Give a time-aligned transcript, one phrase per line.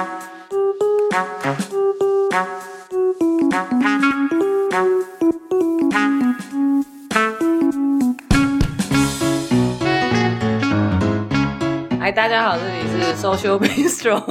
[0.00, 0.06] 嗨，
[12.10, 14.22] 大家好，这里是 Social Bistro。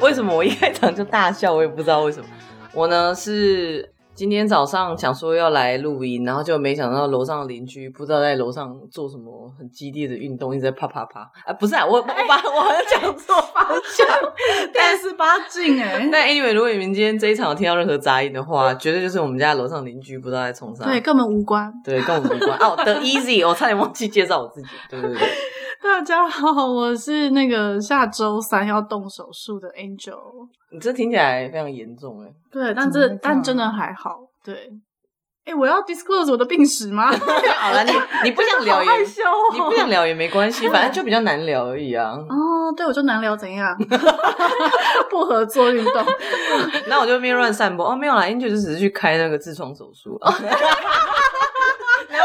[0.00, 1.52] 为什么我一开场就大笑？
[1.52, 2.26] 我也不知道为什么。
[2.72, 3.92] 我呢是。
[4.18, 11.20] 今天早上想说要来录音，然后就没想到楼上的邻居不知道在楼上做什么很激烈的运动，一直在啪啪啪。
[11.46, 13.64] 啊，不是啊，我我把我好像讲错方
[13.96, 14.04] 向，
[14.74, 16.04] 但是八镜哎。
[16.10, 20.84] 但 anyway，如果你们今天这一场有听到任何杂音的话，绝对就是我们家楼上邻居不知道在冲啥。
[20.84, 21.72] 对，跟我们无关。
[21.84, 22.58] 对，跟我们无关。
[22.58, 24.68] 哦，The Easy，我差点忘记介绍我自己。
[24.90, 25.28] 对对对。
[25.82, 30.18] 大家好，我是那个下周三要动手术的 Angel。
[30.72, 32.28] 你这听起来非常严重哎。
[32.50, 34.18] 对，但这但真的还好。
[34.44, 34.68] 对，
[35.44, 37.10] 哎，我要 disclose 我的病史吗？
[37.58, 37.92] 好了，你
[38.24, 42.10] 你不想聊也害羞，你不想聊也没关系，反正就比较难聊而已啊。
[42.10, 43.76] 哦，对，我就难聊怎样？
[45.08, 46.04] 不合作运动，
[46.88, 47.88] 那我就边乱散播。
[47.88, 50.18] 哦，没有啦，Angel 就只是去开那个痔疮手术。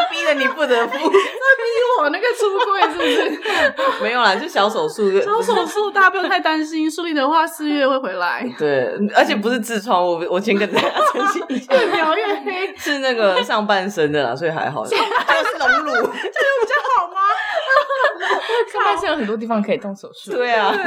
[0.09, 4.03] 逼得你不得不，那逼我那个出柜是不是？
[4.03, 5.19] 没有啦，就小手术。
[5.21, 8.45] 小手术大家不用太担心，顺利的话四月会回来。
[8.59, 14.85] 对，而且不是痔疮，我我先跟大家澄清一下，越描越黑，是那个上半身的啦，所以还好。
[14.85, 17.21] 就是隆乳，这有比较好吗？
[18.71, 20.31] 上半身有很多地方可以动手术。
[20.31, 20.79] 对啊，就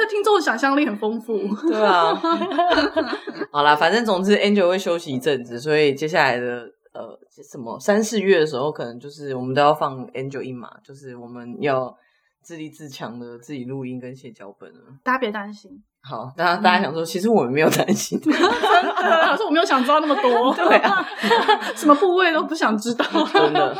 [0.00, 1.38] 是听众的想象力很丰富。
[1.68, 2.14] 对啊。
[3.50, 6.66] 好啦，反正总之，Angel 会休息一阵子，所以接下来的。
[6.94, 7.06] 呃，
[7.42, 11.96] 什么三四月的时候，可能就是我们都要放 Angel 一马，就是我们要
[12.42, 14.80] 自立自强的自己录音跟写脚本了。
[15.02, 15.70] 大家别担心。
[16.00, 20.54] 好，大家大家想说，其实我们没有担心， 真的，可是我没有想知道那么多。
[20.54, 21.04] 对啊，
[21.74, 23.76] 什么部位都不想知道，真的。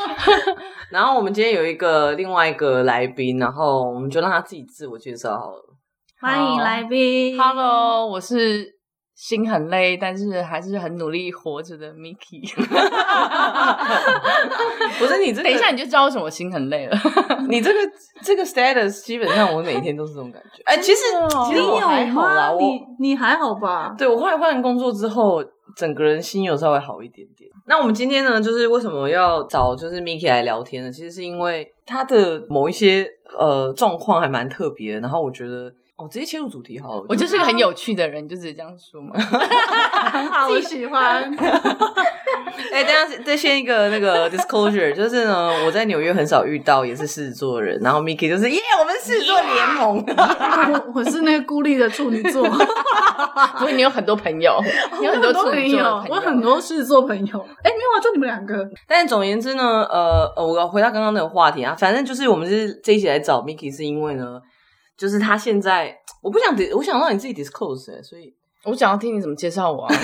[0.91, 5.65] 然后我们今天有一个另外一个来宾，然后我们就让他自己自我介绍好了。
[6.21, 8.78] 欢迎来宾，Hello，我是。
[9.19, 12.55] 心很累，但是还是很努力活着的 Miki。
[14.97, 16.97] 不是你这个，等一下你就知道为什么我心很累了。
[17.51, 17.79] 你这个
[18.23, 20.63] 这个 status 基本上我每天都是这种感觉。
[20.71, 21.01] 哎、欸，其实
[21.49, 23.93] 其实我还好啦，我你你还好吧？
[23.99, 25.45] 对，我后来换完工作之后，
[25.77, 27.51] 整个人心有稍微好一点点。
[27.67, 30.93] 那我们今天呢，就是为什么要找就是 Miki 来聊天呢？
[30.93, 33.05] 其实是因为他的某一些
[33.37, 35.73] 呃状况还蛮特别的，然后我觉得。
[35.99, 37.07] 哦，直接切入主题好了。
[37.09, 39.13] 我就是个很有趣的人，你就直接这样说嘛。
[40.31, 41.29] 好，我喜欢。
[42.73, 50.05] 哎、欸，等下再先一个那个 disclosure，就是呢，我在纽约很少遇到也是狮子座的人，然后 Miki 就是耶我们狮子座联盟。
[50.95, 52.45] 我是那个孤立的处女座。
[53.59, 54.57] 不过你有很多朋友，
[55.01, 57.41] 你有很多处女座朋友，我有很多狮子座朋友。
[57.65, 58.69] 哎、欸，没有啊，就你们两个。
[58.87, 64.41] 但总而言之呢，呃呃，我要回到刚刚那个话题啊，反正就是我们是这一起来找 Miki 是因为呢。
[64.99, 69.95] 就是他现在，我不想，我想让你自己 disclose，欸，所以我想要听你怎么介绍我啊。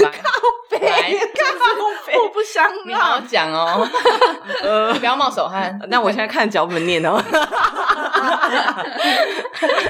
[0.70, 3.88] 来，来，靠北，我不想你好好讲哦，
[4.62, 5.78] 呃，不要冒手汗。
[5.88, 7.22] 那我现在看脚本念哦。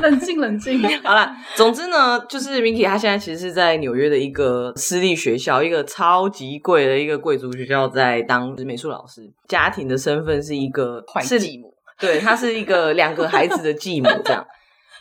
[0.01, 0.81] 冷静，冷静。
[1.03, 9.33] 好了，总之呢，就是 Miki 他现在其实是在纽约的一个私立学校，一个超级贵的一个贵族学校，在当美术老师。
[9.49, 14.47] 家庭的身份是一个是继母，对，他是一个两个孩子的继母这样。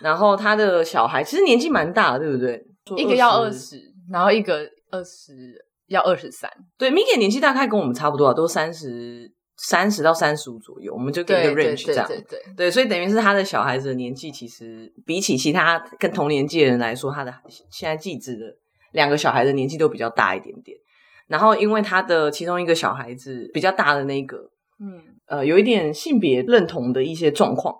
[0.03, 2.62] 然后他的小孩其实年纪蛮大的，对不对？
[2.97, 3.81] 一个要二十，
[4.12, 5.34] 然后一个二十
[5.88, 6.52] 要二十三。
[6.78, 12.06] 对，Miki 年纪大概跟我们差不多啊，都三十三十到三十五左右，我们就给一个 range 这样。
[12.06, 17.34] 对对对，对，对，所以等于是他的小孩子的年纪，其实比起其他跟同年纪的人来说，他的
[17.72, 18.46] 现在继子的
[18.91, 20.78] 两个小孩的年纪都比较大一点点。
[21.28, 24.38] 然后因为他的其中一个小孩子比较大的那个，
[24.81, 27.74] 嗯呃，有一点性别认同的一些状况。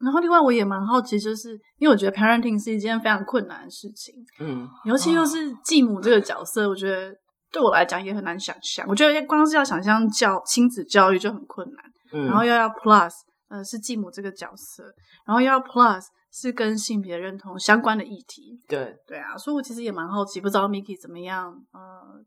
[0.00, 7.14] 然后，另外我也蛮好奇，就是因为我觉得 parenting 是一件非常困难的事情，嗯，尤其又是继母这个角色，我觉得
[7.50, 8.84] 对我来讲也很难想象。
[8.88, 13.12] 我觉得光是要想象教亲子教育就很困难，嗯，然后又要 plus，
[13.48, 14.84] 呃，是继母这个角色，
[15.26, 22.24] 然后又要 plus 是跟性别认同相关的议题，对，对啊，所以我其实也蛮好奇，不知道 Miki 怎么样，呃。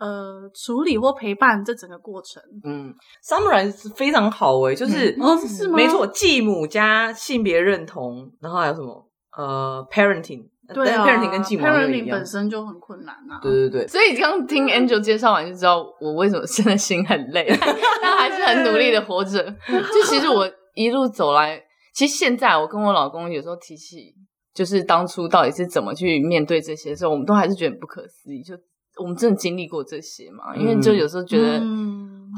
[0.00, 5.76] 呃，处理或陪伴这整个过程，嗯，summarize 非常好诶，就是，哦，是吗？
[5.76, 9.06] 没错，继母加性别认同，然后还有什么？
[9.36, 13.38] 呃，parenting，对啊，parenting 跟继母 parenting 本身就很困难啊。
[13.42, 17.46] 对对对，所以刚听 Angel 介绍完就知道我为什么现在心很累，
[18.00, 19.44] 但还是很努力的活着。
[19.68, 21.62] 就其实我一路走来，
[21.94, 24.14] 其实现在我跟我老公有时候提起，
[24.54, 28.54] 就是当初到底是怎么去面对这些的时候，我们都还是觉得不可思议，就。
[29.00, 30.54] 我们真的经历过这些嘛？
[30.54, 31.58] 因为就有时候觉得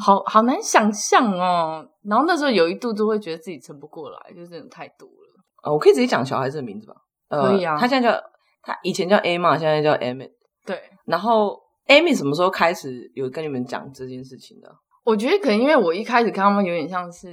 [0.02, 1.86] 好、嗯、好难想象哦。
[2.04, 5.42] 然后那时候有一度都会觉得自己撑不过来，就真的太多了。
[5.62, 6.94] 啊，我可以直接讲小孩子的名字吧？
[7.28, 7.76] 呃，可以啊。
[7.76, 8.18] 他现在叫
[8.62, 10.30] 他以前叫 Emma，现在叫 Emmett。
[10.64, 14.72] 对，然后 Emmett 什么时候开始有跟你们讲这件事情的？
[15.04, 17.28] 我觉得可能因为我一开始看他们有点像是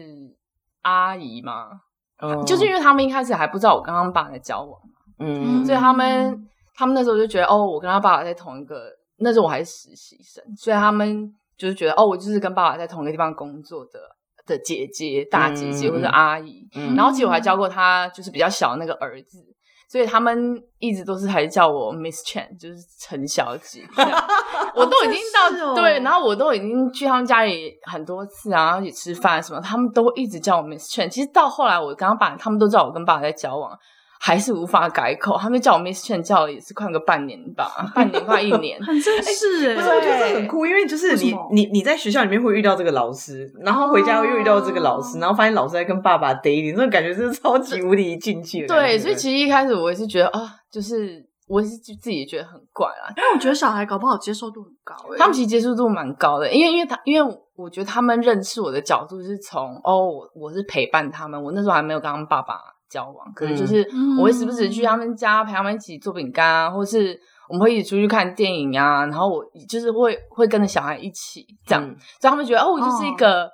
[0.81, 1.69] 阿姨嘛，
[2.19, 8.89] 嗯，就是因为他们一开始还不知道我跟他们爸在交往嘛，嗯，所以他们他们那时候就觉得哦，我跟他爸爸在同一个，
[9.19, 14.00] 那时候我还是实习生，所以他们就是觉得哦，我就是跟爸爸在同一个地方工作的
[14.45, 19.38] 的姐姐、大姐姐或者阿姨，嗯，然后其实我还教过他，就是比较小的那个儿子。
[19.92, 23.83] 所以他们一直都是还是叫我 Miss Chen，就是陈小姐。
[24.75, 31.10] 我都已经到、哦、对，然后我都已经去他们家里很多次啊，然后一起吃饭什么，他们都一直叫我 Miss Chen。
[31.10, 33.75] 其实到后来，我跟他爸，他们都知道我跟爸爸在交往。
[34.21, 39.75] 还是无法改口，他们叫我 Miss Chen，叫了也是快个半年吧，半年快一年， 很正式哎。
[39.75, 48.68] 不是，我觉得这很酷，因为就是你你你在学校里面会遇到这个老师，然后回家又遇到这个老师，哦、然后发现老师在跟爸爸 dating，那种感觉真的超级无敌进气的。
[48.68, 53.13] 对，所以其实一开始我也是觉得啊，就是我也是自己也觉得很怪啦。
[53.16, 62.56] 但我觉得小孩搞不好接受度很高，他们其实接受度蛮高的，因为因为他因为我觉得他们认识我的角度是从哦，我是陪伴他们，我那时候还没有跟他们爸爸。
[62.89, 63.88] 交往可能就是
[64.18, 71.83] 我会时不时去他们家陪他们一起做饼干啊，或是我们会一起出去看电影啊，然后我就是会会跟着小孩一起这样，
[72.19, 73.50] 所以他们觉得哦，我就是一个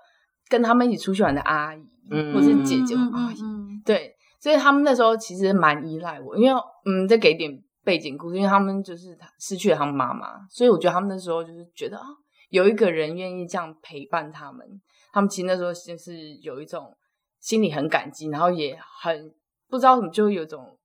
[0.50, 1.80] 跟他们一起出去玩的阿姨，
[2.10, 3.38] 嗯、或是姐姐或阿姨，
[3.86, 7.52] 对，所以他们那时候其实蛮依赖我，因为嗯，再给一点
[7.84, 12.06] 背景故事，因为他们就是失去了他们妈妈，所以我觉得他们那时候就是觉得啊，
[12.50, 14.66] 有一个人愿意这样陪伴他们，
[15.12, 16.96] 他们其实那时候就是有一种。
[17.46, 19.32] 心里很感激，然后也很
[19.70, 20.76] 不知道怎么，就有种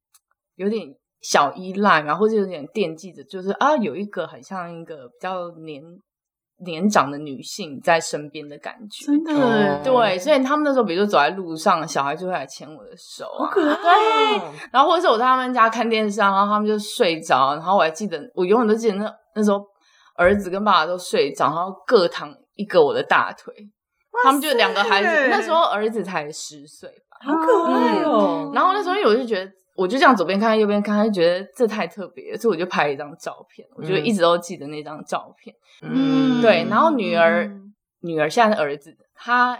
[0.56, 5.82] 有点小依赖，然后或者有点惦记着，就是啊，有一个很像一个比较年
[6.58, 9.06] 年长的女性在身边的感觉。
[9.06, 14.38] 真的，对，所以他们那时候，比如说走在路上，小孩就会来牵我的手啊，好可爱。
[14.38, 19.64] 对，然后或者是我在他们家看电视，然后他们就睡着，然后我还记得，我永远都记得那那时候
[20.14, 23.54] 儿子跟爸爸都睡着，然后各躺一个我的大腿。
[24.22, 28.52] 他们就两个孩子，那时候儿子才十岁吧，好可爱哦、嗯。
[28.52, 33.66] 然后那时候我就觉得，我就这样左边看右边看，就觉得这太特别，所以我就拍了一张照片。
[33.76, 35.54] 我就一直都记得那张照片。
[35.82, 36.66] 嗯，对。
[36.68, 39.58] 然后女儿，嗯、女儿现在是儿子，他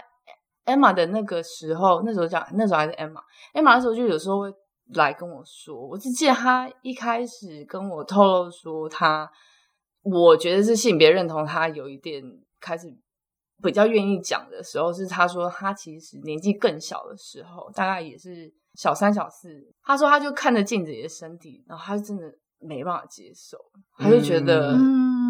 [0.65, 4.53] Emma 的那个时候，那时候叫那时候还是 Emma，Emma 的时候就有时候会
[4.93, 5.75] 来跟我说。
[5.75, 9.31] 我只记得他一开始跟我透露说他，
[10.03, 12.21] 我觉得是性别认同，他有一点
[12.59, 12.93] 开始。
[13.61, 19.67] 比较愿意讲的时候是，他说他其实年纪更小的时候，大概也是小三小四。
[19.83, 23.57] 他说他就看着镜子里的身体，然后他就真的没办法接受，
[23.97, 24.75] 他就觉得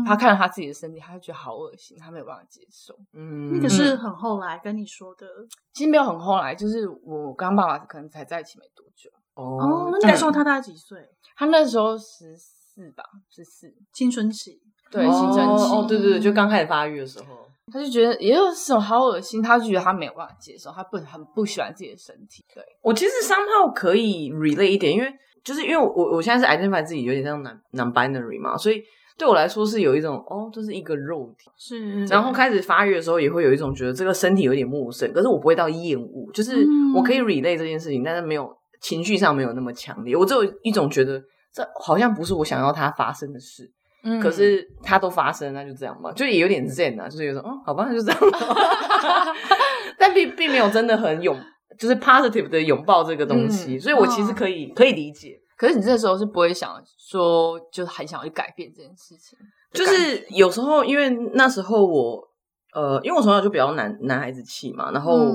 [0.06, 2.94] 他看着他自己的身体，他就觉得好恶心，他没有办法接受。
[3.13, 5.25] 嗯，那个是很后来跟你说的，
[5.74, 9.10] 其实没有很后来，就是我跟爸爸可能才在一起没多久。
[9.33, 11.10] 哦，那那时候他大概几岁？
[11.36, 14.62] 他那时候十四吧，十四，青春期。
[14.92, 15.63] 对，青春期。
[15.63, 17.48] 哦，对对对，就刚开始发育的时候。
[17.71, 22.44] 他就觉得也有这种好恶心，他就觉得他没有办法接受，他不很不喜欢自己的身体。
[22.53, 25.12] 对，我其实 somehow 可以 relate 一点，因为
[25.44, 28.83] 就是因为我我现在是 identify 自己有点像 non non binary 嘛，所以
[29.18, 32.06] 对我来说是有一种哦，这是一个肉体，是。
[32.06, 36.65] 然后开始发育的时候也会有一种觉得这个身体有点陌生，可是我不会到厌恶，就是
[36.95, 38.51] 我可以 relate 这件事情，但是没有
[38.81, 41.21] 情绪上没有那么强烈，我只有一种觉得
[41.53, 43.71] 这好像不是我想要它发生的事。
[44.04, 49.34] 嗯，可是它都发生，那就这样吧，就也有点 zen 啊，就是有种，嗯，好吧，那就这样吧。
[49.98, 51.38] 但并并没有真的很拥，
[51.78, 55.40] 就是 positive 的拥抱这个东西，嗯、所以我其实可以、哦、可以理解。
[55.56, 59.38] 可是你这时候是不会想说，就很想要去改变这件事情。
[59.72, 62.28] 就是有时候，因为那时候我，
[62.74, 65.31] 呃，因为我从小就比较男男孩子气嘛，然后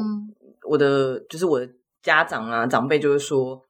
[0.69, 1.69] 我的就是我的
[2.03, 3.63] 家长啊长辈就会说，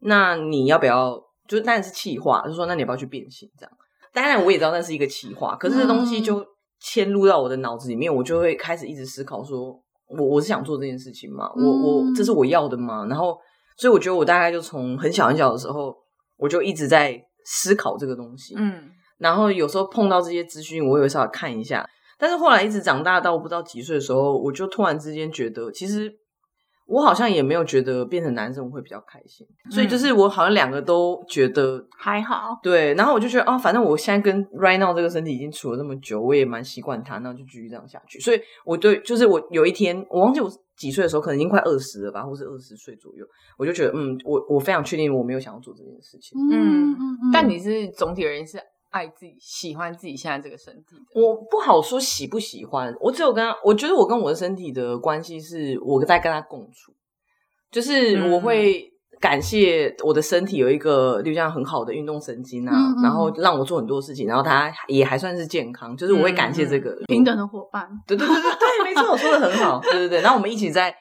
[0.00, 1.22] 那你要不要？
[1.46, 3.72] 就是当然是气话，就说那你要不要去变性这样？
[4.12, 6.44] 当然，我也知道那是一个企划，可是这东西就
[6.80, 11.50] 迁入到我的脑子里面，我就会开始一直思考说：我我是想做这件事情吗？
[11.56, 13.06] 我我这是我要的吗？
[13.06, 13.38] 然后，
[13.76, 15.94] 所以我觉得我大概就从很小很小的时候，
[16.36, 18.54] 我就一直在思考这个东西。
[18.56, 21.88] 嗯，然后有时候碰到这些资讯，我也会稍微看一下。
[22.18, 26.12] 但是后来一直长大到我不知道几岁的时候，我就突然之间觉得，其实。
[26.90, 32.58] 我好像也没有觉得变成男生我会比较开心，嗯、所以就是我好像两个都觉得还好。
[32.62, 38.18] 对，然后我就觉得啊，反正我现在跟 Right Now 这个身体已经处了这么久，我也蛮习惯它，那就继续这样下去。
[38.18, 43.24] 所以我对，就是我有一天我忘记我几岁的时候，可能已经快二十了吧，或是二十岁左右，
[43.56, 46.36] 我就觉得嗯，我我非常确定我没有想要做这件事情。
[46.50, 47.30] 嗯嗯嗯。
[47.32, 48.58] 但你是总体而言是
[48.90, 51.20] 爱自己、喜欢自己现在这个身体的？
[51.20, 56.92] 我不好说喜不喜欢，我只有跟他，我觉得我跟我的身体的关系是我在跟他共处，
[57.70, 67.88] 就是我会感谢我的身体有一个就像很好的运动神经啊，嗯嗯然后让我做很多事情，然后他也还算是健康，就是我会感谢这个、嗯、平等的伙伴。
[68.06, 69.78] 对对对对对，没错，我说的很好。
[69.80, 70.92] 对对对，然后我们一起在，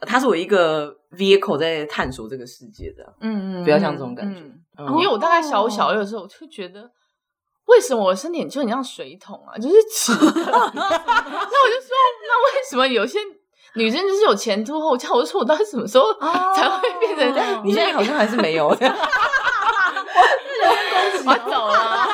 [0.00, 4.40] 他是我一个 vehicle 在探索这个世界的，嗯嗯，比较像这种感觉。
[4.40, 6.90] 嗯嗯、因为我大概小小的时候，我就觉得。
[7.66, 9.54] 为什么我身体就很像水桶啊？
[9.60, 10.30] 就是直的。
[10.52, 11.90] 那我就说，
[12.26, 13.18] 那为什么有些
[13.74, 15.14] 女生就是有前凸后翘？
[15.14, 16.12] 我就说，我到底什么时候
[16.54, 17.62] 才会变成这样？
[17.64, 18.68] 你现在好像还是没有。
[21.26, 22.08] 我我走了。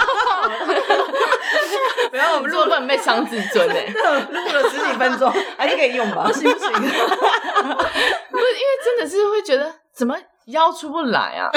[2.10, 3.86] 不要，我们录了被伤自尊哎，
[4.30, 6.24] 录了十几分钟， 还是可以用吧？
[6.26, 6.70] 不行不行。
[6.72, 10.14] 不是，因为真的是会觉得怎么
[10.46, 11.50] 腰出不来啊？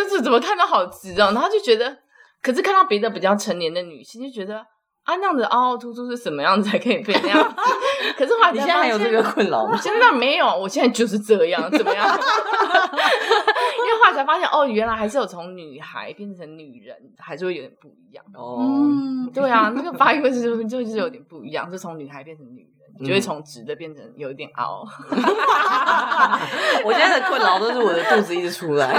[0.00, 1.98] 因为直直怎么看都好直哦，然后就觉得，
[2.42, 4.58] 可是看到别的比较成年的女性，就觉得
[5.04, 7.54] 啊，那样子凹凹凸凸是什么样子才可以变那样子？
[8.16, 9.76] 可是后来你现在还有这个困扰吗？
[9.80, 12.06] 现在没有，我现在就是这样，怎么样？
[12.08, 18.58] 因为后来才发现，哦，原来还是有从女孩变成女人，还是会有点不一样哦。
[18.60, 22.79] 嗯，对啊，那个发育是就就是有点不一样，就从女孩变成女人。
[23.04, 24.84] 就会从直的变成有一点凹。
[26.84, 28.92] 我现在的困扰都是我的肚子一直出来，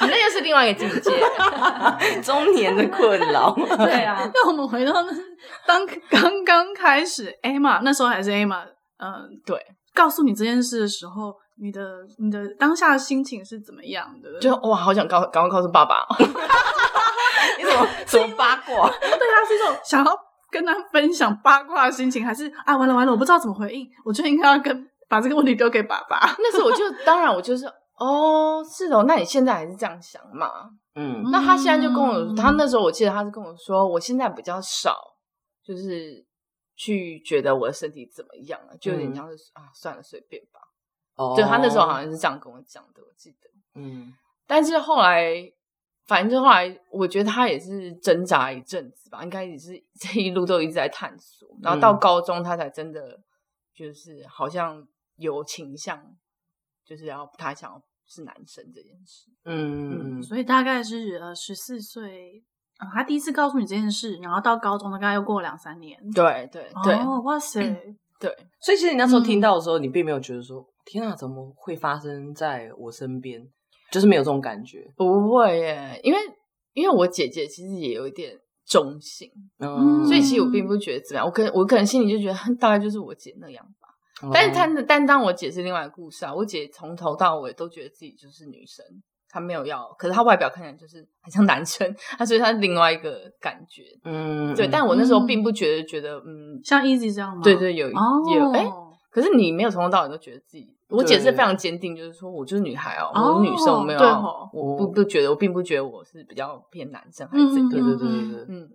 [0.00, 1.20] 你 那又是另外一个境界，
[2.22, 3.54] 中年的困扰。
[3.76, 4.92] 对啊，那我们回到
[5.66, 8.62] 当刚刚开始，Emma 那时候还是 Emma，
[8.98, 9.58] 嗯，对，
[9.94, 11.80] 告诉你这件事的时候，你的
[12.18, 14.38] 你的当下的心情是怎么样的？
[14.40, 16.06] 就哇，好想告赶快告诉爸爸，
[17.58, 18.88] 你怎么怎么八卦？
[18.90, 20.27] 对啊，是这种想要。
[20.50, 26.18] 跟他分享八卦的心情，还是啊，完了完了，我不知道怎么回应，我就应该要跟把这个问题丢给爸爸。
[26.38, 30.70] 那时候我就当然我就是哦，是哦，那你现在还是这样想嘛？
[30.94, 34.96] 嗯，那他现在就跟我，嗯、他那时候我记得他是跟我说，我现在比较少，
[35.62, 36.24] 就是
[36.76, 40.60] 去觉得我的身体怎么样了，就有点像是、嗯、啊，算了，随便吧。
[41.16, 43.48] 哦，对，他那时候好像是这样跟我讲的，我记得。
[43.74, 44.12] 嗯，
[44.46, 45.52] 但是后来。
[46.08, 53.20] 反正就后来，我觉得他也是挣扎一阵子吧，应该也是 这一路都一直在探索，然后到高中他才真的
[53.74, 54.82] 就是好像
[55.16, 56.02] 有倾向，
[56.82, 59.30] 就是要他想要是男生这件事。
[59.44, 62.42] 嗯，所以大概是呃十四岁，
[62.80, 66.00] 嗯，他第一次告诉你这件事，然后到高中大概又过了两三年。
[66.14, 67.60] 对对对，哦，哇塞，
[68.18, 73.46] 对，所以其实你那时候听到的时候，嗯，你并没有觉得说，天啊，怎么会发生在我身边？
[73.90, 76.18] 就是没有这种感觉，不会耶，因为
[76.74, 83.88] 因为我姐姐其实也有一点中性，嗯，所以其实我并不觉得怎么样，我可能我可能心里就觉得大概就是我姐那样吧。
[84.22, 88.84] 嗯、但是她但当我姐是另外一个故事啊，我姐从头到尾都觉得自己就是女生，
[89.28, 94.68] 她没有要，可是她外表看起来就是很像男生， 她所以她是另外一个感觉，嗯，对。
[94.68, 97.42] 但我那时候并不觉得觉得嗯，像 Easy 这样吗？
[97.42, 97.92] 对对，有、哦、
[98.34, 98.64] 有哎。
[98.64, 98.72] 诶
[99.10, 104.00] 可是你没有从头到尾都觉得自己，我姐是非常坚定，就是说我就是女孩哦，我是女生，我没有，
[104.52, 108.68] 我不不觉得，我并不觉得我是比较偏男生还是怎样，对对对对对，嗯，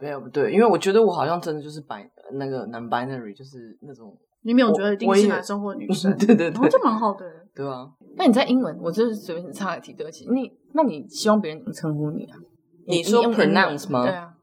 [0.00, 7.88] 没有不对，因为我觉得我好像真的就是白那个 non-binary，就是那种你没有觉得一定是男生或女生，对 对对，这蛮好的，对啊。
[8.16, 12.36] 那你在英文，我就是随便插个题，对不起，你那你希望别人怎么称呼你啊？
[12.86, 14.02] 你说 pronounce 吗？
[14.02, 14.34] 对啊。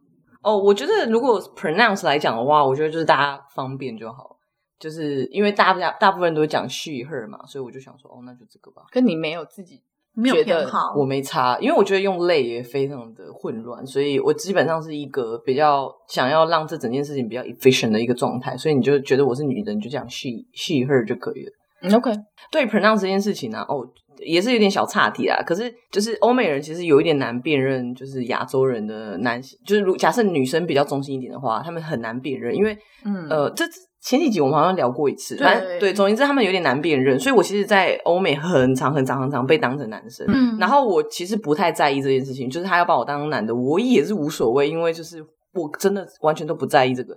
[0.41, 4.37] 哦，我觉得如果 pronounce 来讲的话，我觉得就是大家方便就好。
[4.79, 8.83] 就是因为大家大部分都讲 she her 嘛，所以我就想说，哦，那就这个吧。
[8.91, 9.81] 跟你没有自己
[10.13, 21.51] 没有偏好，我没差，因为我觉得用类也非常的混乱，所以我基本上是一个比较想要让这整件事情比较 efficient 的一个状态，所以你就觉得我是女人，就讲 she she her 就可以了。
[21.81, 22.11] 嗯，OK。
[22.51, 25.41] 对 pronounce 这件事情呢、啊，哦，也是有点小岔题啊。
[25.43, 33.65] 可是就是欧美人其实有一点难辨认，就是亚洲人的男性，就是如假设女生比较中性一点的话，他们很难辨认，因为嗯呃这。
[34.01, 45.21] 前几集我们好像聊过一次，反正对，总言之，他们有点难辨认，所以我其实，在欧美很长很长很长被当成男生，嗯，然后我其实不太在意这件事情，就是他要把我当男的，我也是无所谓，因为就是
[45.53, 47.13] 我真的完全都不在意这个。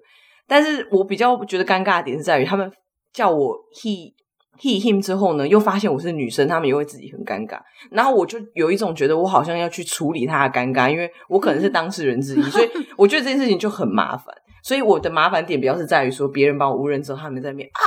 [0.49, 2.69] 但是我比较觉得尴尬的点是在于，他们
[3.12, 4.12] 叫我 he
[4.61, 7.61] he him 之后呢，又发现我是女生，他们也会自己很尴尬，
[7.93, 14.35] 然后我就有一种觉得我好像要去处理他的尴尬，因为我可能是当事人之一，所以我觉得这件事情就很麻烦。
[14.62, 17.83] 所以我的麻烦点比较是在于说，别人把我误认之后，他们在那边啊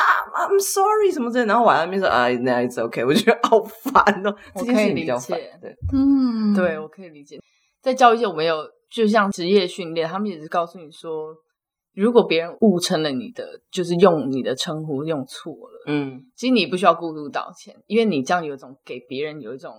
[0.48, 4.36] ，I'm sorry 什么之类的，然后我在那边说啊，那 it's OK，我觉得好烦哦。
[4.56, 7.40] 我可以理解，对，嗯，对，我可以理解。
[7.82, 8.58] 在教育界，我们有
[8.92, 11.34] 就像职业训练，他们也是告诉你说，
[11.94, 19.72] 如果别人误称了你的，就是用你的称呼用错了，嗯，其实你不需要过度道歉，因为你这样有一种给别人有一种。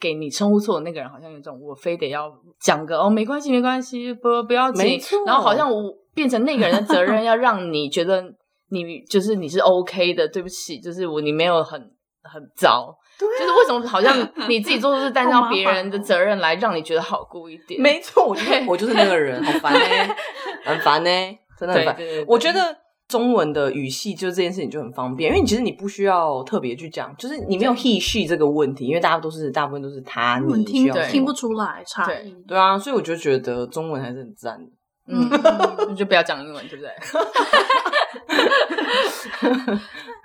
[0.00, 4.84] 给你称呼错的那个人，好像有种我非得要讲个哦，没关系，没关系，不不要紧。
[4.84, 5.16] 没错。
[5.24, 8.22] 然后好像我变成那个人的责任， 要让你觉得
[8.70, 10.28] 你就是你是 OK 的。
[10.28, 11.80] 对不起，就是我你没有很
[12.22, 12.94] 很糟。
[13.18, 14.16] 对、啊，就是为什么好像
[14.48, 17.80] 你自己做的事，担当别人的责任来让你觉得好过一点？
[17.80, 20.16] 没错，我就是 我就是那个人，好烦呢、欸，
[20.64, 21.96] 很烦呢、欸，真的很烦。
[22.26, 22.82] 我觉得。
[23.08, 32.34] 中文的语系就这件事情就很方便，因为你其实你不需要特别去讲，就是你没有 he she 这个问题，因为大家都是大部分都是他你听听不出来差异。
[32.48, 34.64] 对啊，所以我就觉得中文还是很赞的。
[35.06, 35.28] 嗯，
[35.90, 36.92] 你就不要讲英文，对不对？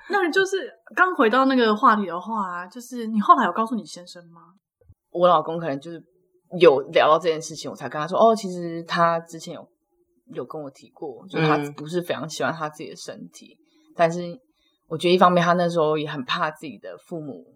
[0.09, 4.41] 那就是刚回到那个话题的话，就是你后来有告诉你先生吗？
[5.11, 6.01] 我老公可能就是
[6.59, 9.67] 有聊到这件事情，我才跟他说，哦，其实他之前有。
[10.33, 14.37] 有跟我提过，就他不是非常喜欢他自己的身体，嗯、但是
[14.89, 17.55] 我觉得一方面他那时候也很怕自己的父母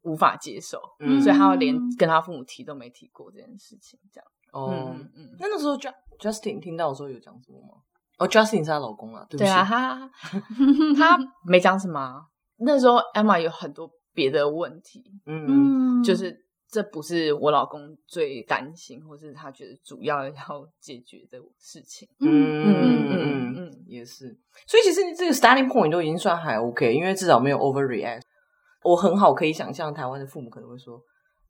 [0.00, 4.00] 无法接受，嗯、所以他连跟他父母提都没提过这件事情。
[4.10, 5.76] 这样哦，嗯嗯，那那时候
[6.18, 7.82] Justin 听到的时候有讲什么吗？
[8.18, 9.46] 哦，Justin 是她老公啊，对不对？
[9.46, 10.10] 对啊，他
[10.96, 12.20] 他没讲什么。
[12.58, 16.44] 那时候 Emma 有很多别的问题，嗯，就是。
[16.68, 20.34] 这不是我老公最担心，或是他觉得主要要
[20.80, 22.08] 解决的事情。
[22.18, 24.36] 嗯嗯嗯嗯嗯，也是。
[24.66, 28.22] 所以其实这个 starting point 都已经算还 OK，因为至少没有 overreact。
[28.82, 31.00] 我很好可以想象台湾的父母可能会说。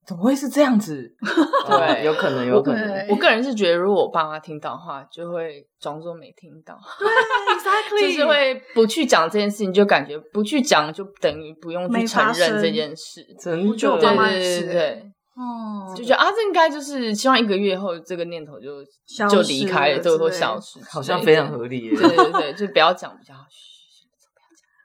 [0.06, 1.12] 怎么会是这样子？
[1.66, 3.08] 对，有可能，有可能。
[3.08, 6.78] 我个人是觉得，如果我爸妈听到的话，就会装作没听到。
[7.00, 13.26] 对，exactly，就是会不去讲这件事情，就感觉不去讲就等于不用去承认这件事。
[13.40, 18.84] 真的，对对对对，哦，就觉得啊，这应该就是希望一个月后这个念头就
[19.28, 21.90] 就离开了，就会消失，好像非常合理。
[21.90, 23.40] 对对对，就不要讲比较好。
[23.50, 24.06] 嘘，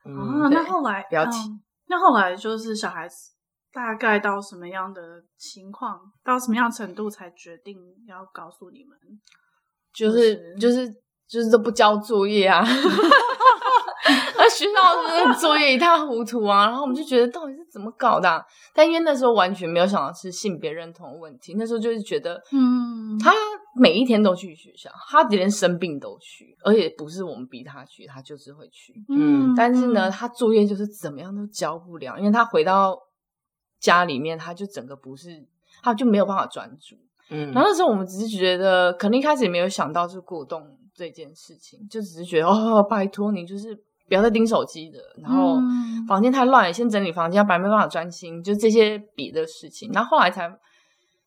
[0.04, 0.50] 不要讲。
[0.50, 1.38] 啊，那后来不要提。
[1.88, 3.30] 那后来就是小孩子。
[3.74, 5.02] 大概到什么样的
[5.38, 8.98] 情况，到什么样程度才决定要告诉你们？
[9.94, 10.88] 就是就是
[11.28, 12.64] 就是都不交作业啊，
[14.38, 18.42] 那学校的作业一塌糊涂啊，然后我们就觉得到底是怎么搞的啊？
[18.74, 23.34] 但因为那时候完全没有想到是性别认同问题，那时候就是觉得，嗯，他
[23.76, 32.98] 每一天都去学校，他连生病都去，而且不是我们逼他去，他就是会去，嗯，但是呢，他作业就是怎么样都交不了，因为他回到。
[33.82, 35.46] 家里面，他就整个不是，
[35.84, 36.96] 他就没有办法专注。
[37.30, 43.76] 嗯，然后那时候我们只是觉得，可能一开始也没有想到是过动这件事情，就只是觉得哦，拜托你就是
[44.08, 45.58] 不要再盯手机的，然后
[46.08, 49.92] 房间太乱了，先整理房间，要不然没办法专心，就这些别的事情。
[49.92, 50.50] 然后后来才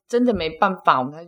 [0.06, 1.26] 真的没办法，我们才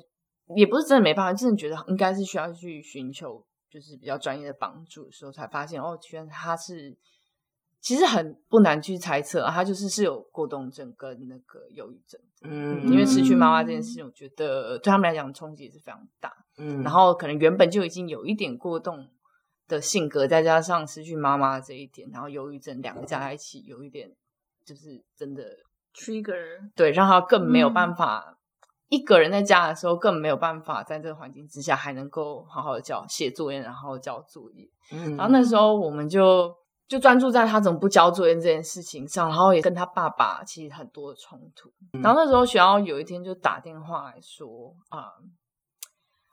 [0.54, 6.96] 也不是真的没办法，真的觉得应该是需要去寻求就是比较专业的帮助的时候，才发现哦，居然他是。
[7.86, 19.06] 其实很不难去猜测啊，他就是是有过动症跟那个忧郁症，嗯，因为失去妈妈这件事情，我觉得对他们来讲冲击也是非常大，嗯，然后可能原本就已经有一点过动
[19.68, 24.10] 的性格，再加上失去妈妈这一点，然后忧郁症两个加在一起，有一点
[24.64, 25.44] 就是真的
[25.94, 28.36] trigger，对，让他更没有办法、嗯、
[28.88, 36.52] 一个人在家的时候，更没有办法在这个环境之下还能够好好的交写作业，然后交作业，嗯，然后那时候我们就。
[36.88, 41.68] 就专注在他怎么不交作业这件事情上，然后也跟他爸爸其实很多的冲突。
[41.92, 45.30] 嗯、然后那时候学校有一天就打电话来说啊、嗯，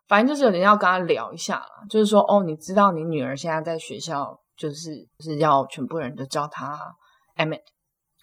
[0.07, 6.79] 反正就是有人要跟他聊一下，就是说哦，你知道你女儿现在在学校就是、就是要全部人都叫她
[7.35, 7.63] Emmett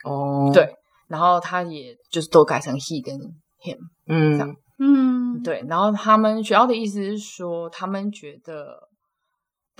[0.05, 0.77] 哦，对，
[1.09, 3.19] 然后他也就是都改成 he 跟
[3.61, 8.89] him，嗯，这样，嗯，对，然后他们学校的意思是说，他们觉得。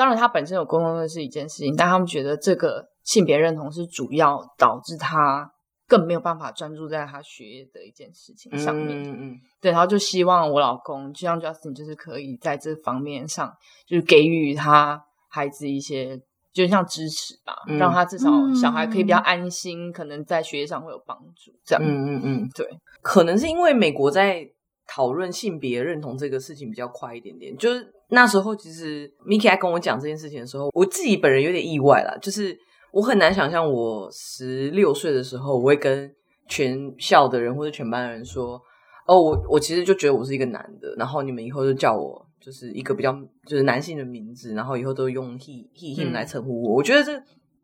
[0.01, 5.53] 当然，他本身有过动症是一件事情，但他们觉得这个性别认同是主要导致他
[5.87, 9.03] 更没有办法专注在他学业的一件事情上面。
[9.03, 13.53] 嗯嗯，对，然后就希望我老公，就像 Justin，就是可以在这方面上，
[13.87, 16.19] 就是给予他孩子一些，
[16.51, 21.53] 就像支持吧，嗯、让他至少小孩可以比较安心，嗯、可能在学业上会有帮助。
[21.63, 22.67] 这样，嗯嗯嗯，对，
[23.03, 24.49] 可能是因为美国在
[24.87, 27.93] 讨论性别认同这个事情比较快一点点，就是。
[28.11, 32.17] 那时候其实 Miki 在跟我讲这件事情的时候，我自己本人有点意外啦。
[32.21, 32.57] 就是
[32.93, 36.13] 我很难想象，我十六岁的时候，我会跟
[36.49, 38.61] 全校的人或者全班的人说
[39.07, 43.13] ：“哦，我我其实就觉得我是一个男的，然后你们以后就叫我就是一个比较
[43.47, 47.13] 就是男性的名字，然后以后都用 he he him 来称呼我。”我觉得这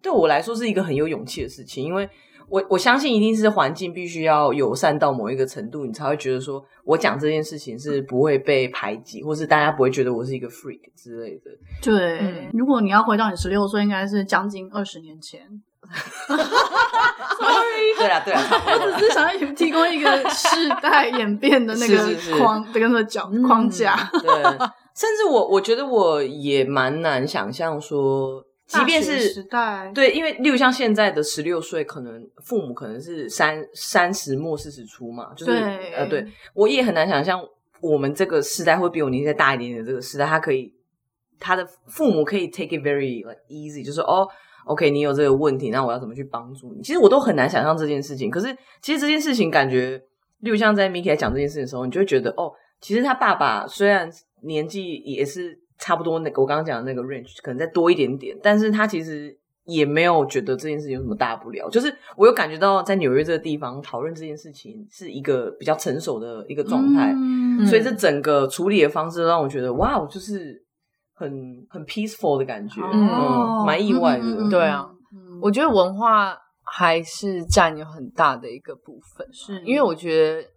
[0.01, 2.09] 对我来说是一个很有勇气的事情，因为。
[2.49, 11.51] 我我相信一定是环境必须要友善到某一个程度，你才会觉得说我讲这件事情是不会被排挤，或是大家不会觉得我是一个 freak 之类的。
[11.83, 15.41] 对，嗯、如果你要回到你十六岁，应该是将近二十年前。
[16.27, 18.43] Sorry， 对啊对啊，
[18.81, 23.97] 我只是想要提供一个世代演变的那个框，这个那个角框架。
[24.13, 24.43] 对，
[24.95, 28.46] 甚至我我觉得我也蛮难想象说。
[28.67, 37.41] 即便是时代，对，因为例如像现在的十六岁，可能父母可能是三三十末四十初嘛，就是对呃，对我也很难想象
[37.81, 40.75] 我们这个时代会比我年纪再大一点点的这个时代，他可以
[41.39, 44.27] 他的父母可以 take it very like easy，就是哦
[44.65, 46.83] ，OK，你有这个问题，那我要怎么去帮助你？
[46.83, 48.29] 其实我都很难想象这件事情。
[48.29, 48.53] 可是
[48.83, 49.97] 其实这件事情感觉，
[50.41, 54.11] 例如像在 Miki 来讲这件事情的时候，你就会觉得哦，其实他爸爸虽然
[54.43, 55.61] 年纪也是。
[55.79, 61.69] 差不多那个我刚刚讲的那个 range 可能再多一点点，但是他其实也没有觉得这件事情有什么大不了。
[61.69, 70.65] 就是我有感觉到在纽约这个地方讨论这件事情是一个比较成熟的一个状态，嗯、所以这整个处理的方式让我觉得哇，就是
[71.15, 71.31] 很
[71.69, 74.25] 很 peaceful 的感觉，嗯，蛮意外的。
[74.25, 74.89] 嗯嗯、对啊，
[75.43, 80.49] 我觉得文化还是占有很大的一个部分，是因为我觉得。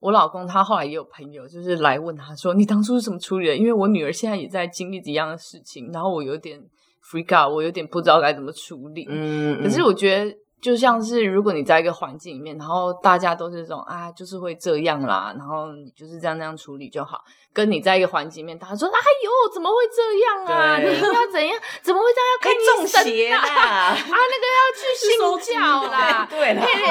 [0.00, 6.60] 我老公他后来也有朋友，就是来问他说：“你当初是怎么处理的？”因为我女儿现在也在经历一样的事情，然后我有点
[7.04, 9.06] freak out，我有点不知道该怎么处理。
[9.08, 10.36] 嗯，可是我觉得。
[10.60, 17.24] 就像是如果你在一个环境里面，然后大家都是这种啊，就是会这样啦，然后你就是这样那样处理就好。
[17.52, 20.78] 跟你在一个环境里面，他说：“哎呦，怎么会这样啊？
[20.78, 21.58] 你应该怎样？
[21.82, 22.30] 怎么会这样？
[22.30, 23.38] 要看医生啊？
[23.40, 26.86] 啊，那个要去信教啦，对，嘿嘿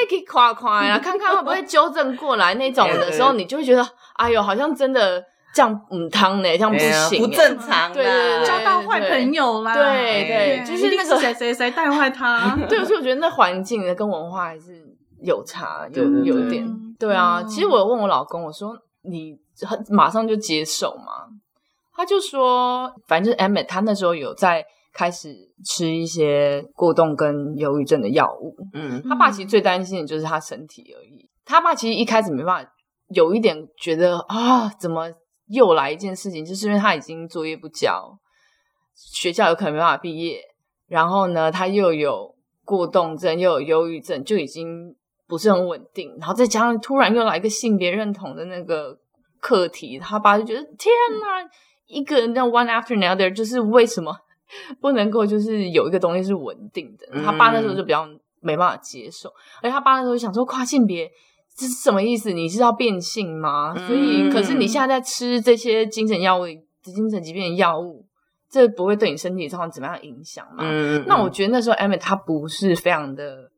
[0.00, 6.48] 嘿，可以夸夸呀，看看会不会纠正过来那种的时候，你就会觉得，哎呦，好像真的。”这样嗯汤呢？
[6.52, 7.92] 这样不行，不正常。
[7.92, 8.04] 对，
[8.46, 9.74] 交到坏朋友啦。
[9.74, 12.56] 对对，就是那个谁谁谁带坏他。
[12.68, 14.82] 对，所以我觉得那环境跟文化还是
[15.22, 16.66] 有差，有有点。
[16.98, 19.36] 对啊，其实我有问我老公，我说你
[19.90, 21.28] 马上就接受吗？
[21.94, 25.34] 他就说，反正 Emmett 他那时候有在开始
[25.66, 28.56] 吃一些过动跟忧郁症的药物。
[28.72, 31.28] 嗯，他爸其实最担心的就是他身体而已。
[31.44, 32.70] 他爸其实一开始没办法，
[33.08, 35.10] 有一点觉得啊，怎么？
[35.48, 38.18] 又来一件事情，就是因为他已经作业不交，
[38.94, 40.40] 学校有可能没办法毕业，
[40.86, 44.94] 然后呢，他又有过动症，又有忧郁症，就已经
[45.26, 46.16] 不是很稳定。
[46.18, 48.96] 然后再加上突然又来一个性别认同的那个
[49.40, 51.50] 课题，他爸就觉得天哪，
[51.86, 54.16] 一个人那 one after another，就是为什么
[54.80, 57.22] 不能够就是有一个东西是稳定的？
[57.22, 58.08] 他爸那时候就比较
[58.40, 59.28] 没办法接受，
[59.60, 61.10] 而且他爸那时候想说跨性别。
[61.56, 62.32] 这是什么意思？
[62.32, 63.74] 你是要变性吗？
[63.86, 66.46] 所以，可是你现在在吃这些精神药物、
[66.82, 68.06] 精神疾病的药物，
[68.50, 70.62] 这不会对你身体造成怎么样影响吗？
[70.64, 73.50] 嗯，那我觉得那时候 Emmett 他不是非常的，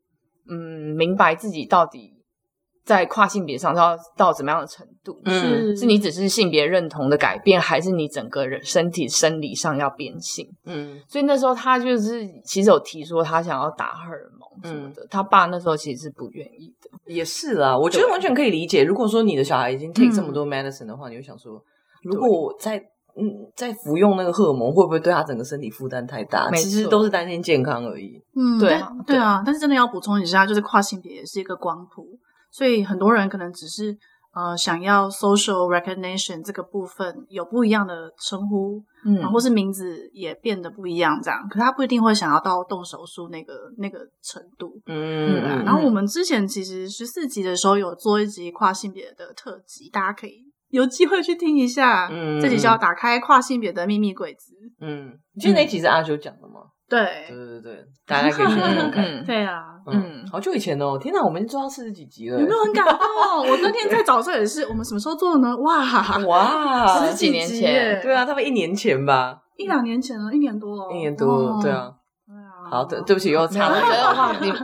[0.49, 2.13] 嗯，明白自己到底
[2.85, 5.19] 在跨性别上到到怎么样的程度？
[5.25, 10.47] 是、嗯、是你只是性别认同的改变，还是你整个人身体生理上要变性？
[10.65, 14.45] 嗯，所以那时候他就是其实有提说他想要打荷尔蒙。
[14.63, 17.13] 什么的，他爸那时候其实是不愿意的。
[17.13, 18.85] 也是啦，我觉得完全可以理解。
[18.85, 21.61] 如果说你的小孩已经 take 这么多 medicine 的话，你会想说，
[22.03, 22.77] 如果我在
[23.17, 26.49] 嗯在服用那个荷尔蒙，会不会对他整个身体负担太大？
[26.51, 28.17] 其实都是担心健康而已。
[28.33, 29.43] 嗯，对对啊。
[29.45, 32.07] 但是真的要补充一下，就是跨性别也是一个光谱，
[32.55, 33.97] 所以很多人可能只是。
[34.37, 56.59] 呃，想要 social recognition 这个部分有不一样的称呼，嗯，或是名字也变得不一样，这样，可他不一定会想要到动手术那个那个程度，嗯，嗯，然后我们之前其实十四集的时候有做一集跨性别的特辑，大家可以有机会去听一下，嗯，这集叫打开跨性别的秘密柜子，嗯，你记得那集是阿修讲的吗？
[56.87, 59.23] 对对对对，大家可以去看看。
[59.25, 63.47] 对啊，嗯，好久以前哦，天哪，我们已经做到四十几集了，有没有很感动？
[63.49, 65.55] 我那天在早上也是，我们什么时候做的呢？
[65.57, 65.83] 哇
[66.27, 71.91] 哇，十几年前，对啊，差不多一年前吧，一两年前了，一年多了，一年多，对啊，
[72.27, 72.69] 对啊。
[72.69, 73.81] 好的，对不起，又差了。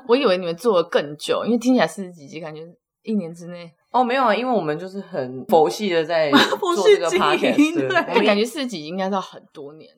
[0.07, 2.61] 我以为你们做了更久，因为听起来四十几集，感觉
[3.03, 3.71] 一年之内。
[3.91, 9.89] 哦，没有啊，因为我们就是很佛系的在 做这个 podcast，对，感觉四十集应该要很多年。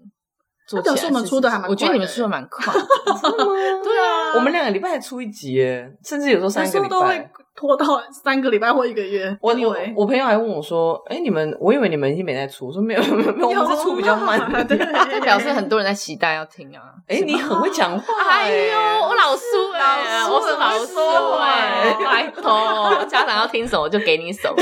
[0.72, 3.52] 他表示我们出的还蛮快，我觉得你们出的蛮快， 真的吗？
[3.84, 9.38] 对啊，我们两个礼拜才出一集耶，甚至有时候三个礼拜都会拖到三个礼拜或一个月。
[9.42, 14.78] 我以为我朋友还问我说：“哎，你们，我以为你们已经没在出。”我说：“没有， 没有，没有，我们是出比较慢的。”对，
[15.22, 16.82] 表示很多人在期待要听啊。
[17.08, 21.00] 哎，你很会讲话，哎呦，我老苏哎，我是老苏
[21.40, 24.56] 哎，拜托，家长要听什么就给你什么。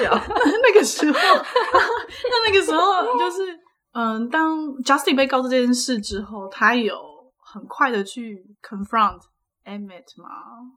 [0.62, 3.58] 那个时候，那那个时候就是，
[3.92, 6.96] 嗯，当 Justin 被告知这件事之后，他有
[7.38, 9.20] 很快的去 confront
[9.64, 10.28] Emmett 吗？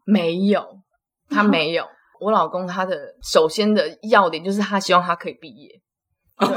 [0.06, 0.80] 没有，
[1.30, 1.86] 他没有。
[2.20, 5.70] 我老公他的首先的要点就是他希望他可以毕业。
[6.38, 6.48] 哦，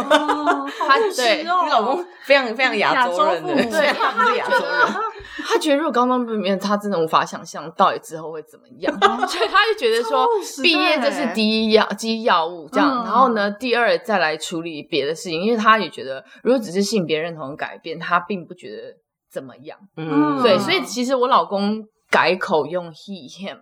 [0.79, 5.08] 他对，你老公非常非常亚洲人的，对，他不是亚洲人。
[5.47, 8.93] 他觉得如果高中毕业，他真的无法想象到底之后会怎么样，
[9.27, 10.27] 所以他就觉得说，
[10.63, 18.95] 毕业这是第一要第一要务，这样，然后呢，第二再来处理别的事情，因为他也觉得，如果只是性别认同的改变，他并不觉得
[19.31, 19.79] 怎么样。
[19.97, 23.59] 嗯，对，所以其实我老公改口用 he him，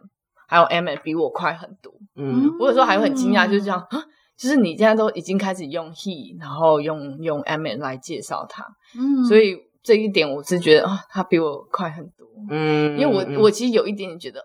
[0.49, 1.93] 还有 m 比我快很多。
[2.17, 3.87] 嗯，我有时候还会很惊讶，就是这样。
[4.39, 8.63] 就是你现在都已经开始用 he，然后用用 am 来介绍他，
[8.95, 14.41] 嗯，所以这一点我是觉得啊，他比我快很多，嗯，因为我、嗯、我其实有一点点觉得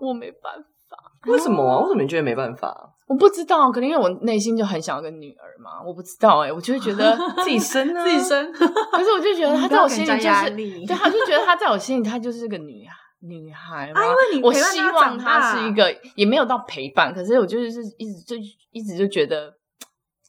[0.00, 0.54] 我没办
[0.88, 1.80] 法，为什么啊？
[1.80, 2.94] 为什么你觉得没办法？
[3.08, 10.50] 我不知道，可能因为我内心就很想要个女儿嘛，我不知道哎、欸，我就会觉得 自己生啊，自己生， 可是我就觉得他在我心里就是，
[10.86, 12.94] 对，他就觉得他在我心里他就是个女孩。
[13.20, 18.36] 女孩嘛，啊、因为你我希望她是一个，也没有到陪伴，可是我就是一直就
[18.70, 19.52] 一直就觉得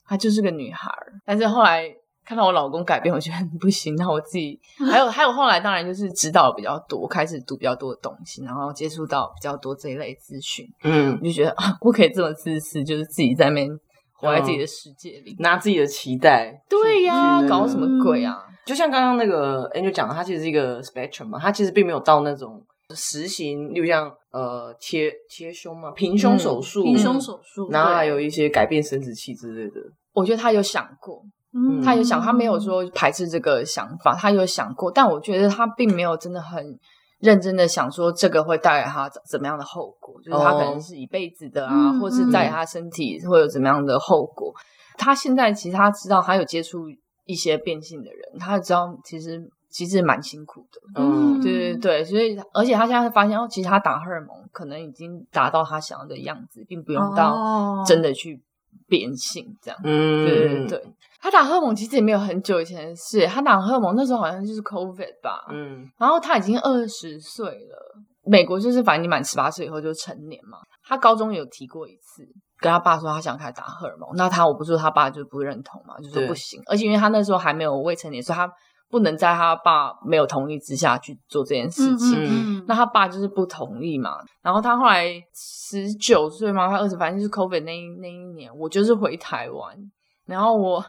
[0.04, 0.92] 她就是个女孩。
[1.24, 1.86] 但是后来
[2.30, 3.96] 看到我老公改变，我觉得不行。
[3.96, 4.60] 那我自己
[4.92, 10.64] 还有还有后来，当然就是指导比较多，开始读比较多的东西，然后接触到比较多这一类资讯。
[10.84, 13.68] 嗯，就觉得啊，不可以这么自私，就是自己在那边
[14.14, 16.54] 活在自己的世界里，拿自己的期待。
[16.70, 18.46] 对呀，搞什么鬼啊？
[18.48, 22.64] 嗯、就像刚刚那个 Angel 讲的，他其实是一个 spectrum 嘛，他其实并没有到那种。
[22.96, 29.80] 实行，例如像呃切切胸嘛，平胸手术，平胸手术，然后还有一些改变生殖器之类的。
[30.12, 36.78] 我觉得他有想过，嗯，他有想，他没有说排斥这个想法，他有想过，但我觉得他并没有真的很
[37.20, 44.54] 认真的想说这个会带来他怎么样的后果，就是他可能是一辈子的啊，或是在他身体会有怎么样的后果。
[44.98, 46.86] 他现在其实他知道，他有接触
[47.26, 49.50] 一些变性的人，他知道其实。
[49.72, 58.42] 其实蛮辛苦的，嗯，对对对，所以而且他现在发现哦，其实他打荷尔蒙可能已经达到他想要的样子，并不用到真的去
[58.88, 60.84] 变性这样，嗯，对对对，
[61.22, 72.24] 他打荷尔蒙其实也没有很久以前的事，他打荷尔蒙那时候好像就是 COVID 吧，嗯，然后他已经二十岁了，美国就是反正你满十八岁以后就成年嘛，他高中有提过一次，
[72.60, 78.50] 跟他爸说他想开始打荷尔蒙，那他我不是说他爸就不认同嘛，就说不行，而且因为他那时候还没有未成年，所以他。
[78.92, 84.16] 不能在他爸没有同意之下去做这件事情，嗯嗯嗯，那他爸就是不同意嘛。
[84.42, 89.78] 然后他后来十九岁嘛，他二十，反正就是 COVID 那一那一年，我就是回台湾，
[90.26, 90.84] 然后我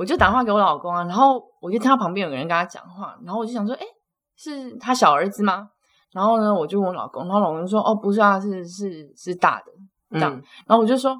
[0.00, 3.82] 我就打电话给我老公啊，然后我就听到旁边有个人跟他讲话，然后我就想说，哎，
[4.34, 5.68] 是他小儿子吗？
[6.14, 9.66] 然后呢，我就问我老公，然后老公说，哦，不是啊，是是是大的
[10.12, 10.32] 这样。
[10.32, 11.12] 嗯、然后我就说，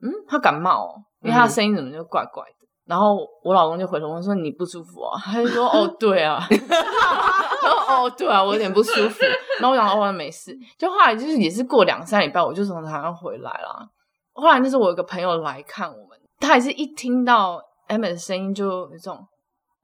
[0.00, 2.68] 嗯，他感冒哦，因为他的声音怎么就怪怪的。
[2.86, 6.40] 然后我老公就回头问说：“你不舒服啊？”他就说：“哦， 对啊。
[6.48, 9.24] ”然后哦，对啊，我有点不舒服。
[9.60, 13.88] 然后我想说：“哦，没事。”就后来就是也是过两三礼拜，我就从台湾回来了。
[14.32, 19.18] 后来那时候我有个朋友来看我们，他也是一听到 Emma 的声音就有这种：“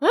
[0.00, 0.08] 嗯，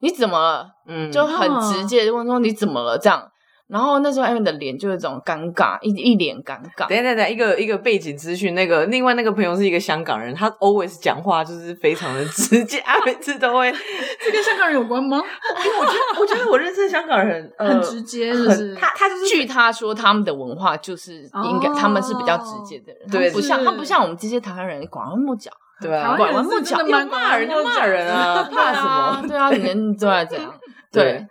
[0.00, 3.30] 你怎么了？”嗯，就很直接就问说：“你怎么了？”这样。
[3.68, 6.88] 然后那时候艾米的脸就有一种尴尬，一一脸尴尬。
[6.88, 13.70] 等一下等一下，一个一个背景资讯，那个另外那个朋友是一个香港人，他 always 讲话就是非常的直接，每次都会。
[13.70, 15.22] 这跟香港人有关吗？
[15.64, 25.48] 因为我觉得，我觉得我认识的香港人很直接，就是他他就是据他说，他们的文化就是应该他们是比较直接的人，对，不像他不像我们这些台湾人拐弯抹角，
[25.88, 28.82] 对啊，拐弯抹角要骂人就骂人啊， 怕什
[29.22, 29.22] 么？
[29.28, 30.54] 对啊，人都在这样，
[30.92, 31.26] 对，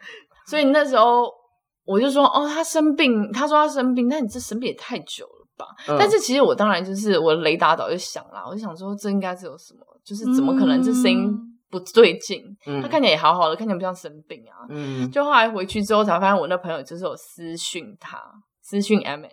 [0.48, 1.38] 所以那时候。
[1.86, 5.66] 我就说哦，他生病，他说他生病，那你这生病也太久了吧？
[5.88, 11.36] 嗯、但是其实我当然就是我雷达早就响了，我就想说这应该是有什么，就是怎么可能这声音
[11.72, 12.44] 不对劲？
[12.68, 14.70] 嗯、他看起来也好好的，看起来不像生病啊。
[14.70, 18.22] 嗯，就后来回去之后才发现，我那朋友就是有私讯他，
[18.62, 19.26] 私讯 M，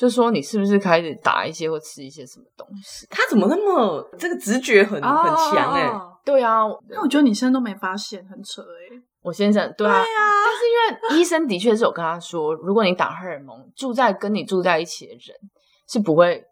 [0.00, 3.06] 就说你是不是开始打一些或吃一些什么东西？
[3.10, 5.92] 他怎么那么这个直觉很、哦、很强哎、欸？
[6.24, 9.02] 对啊，那我觉得你现在都没发现，很扯哎、欸。
[9.20, 15.36] 我先生对啊，对啊，但是因为医生的确是有跟他说，如果你打荷尔蒙，住在跟你住在一起的人
[15.86, 16.42] 是不会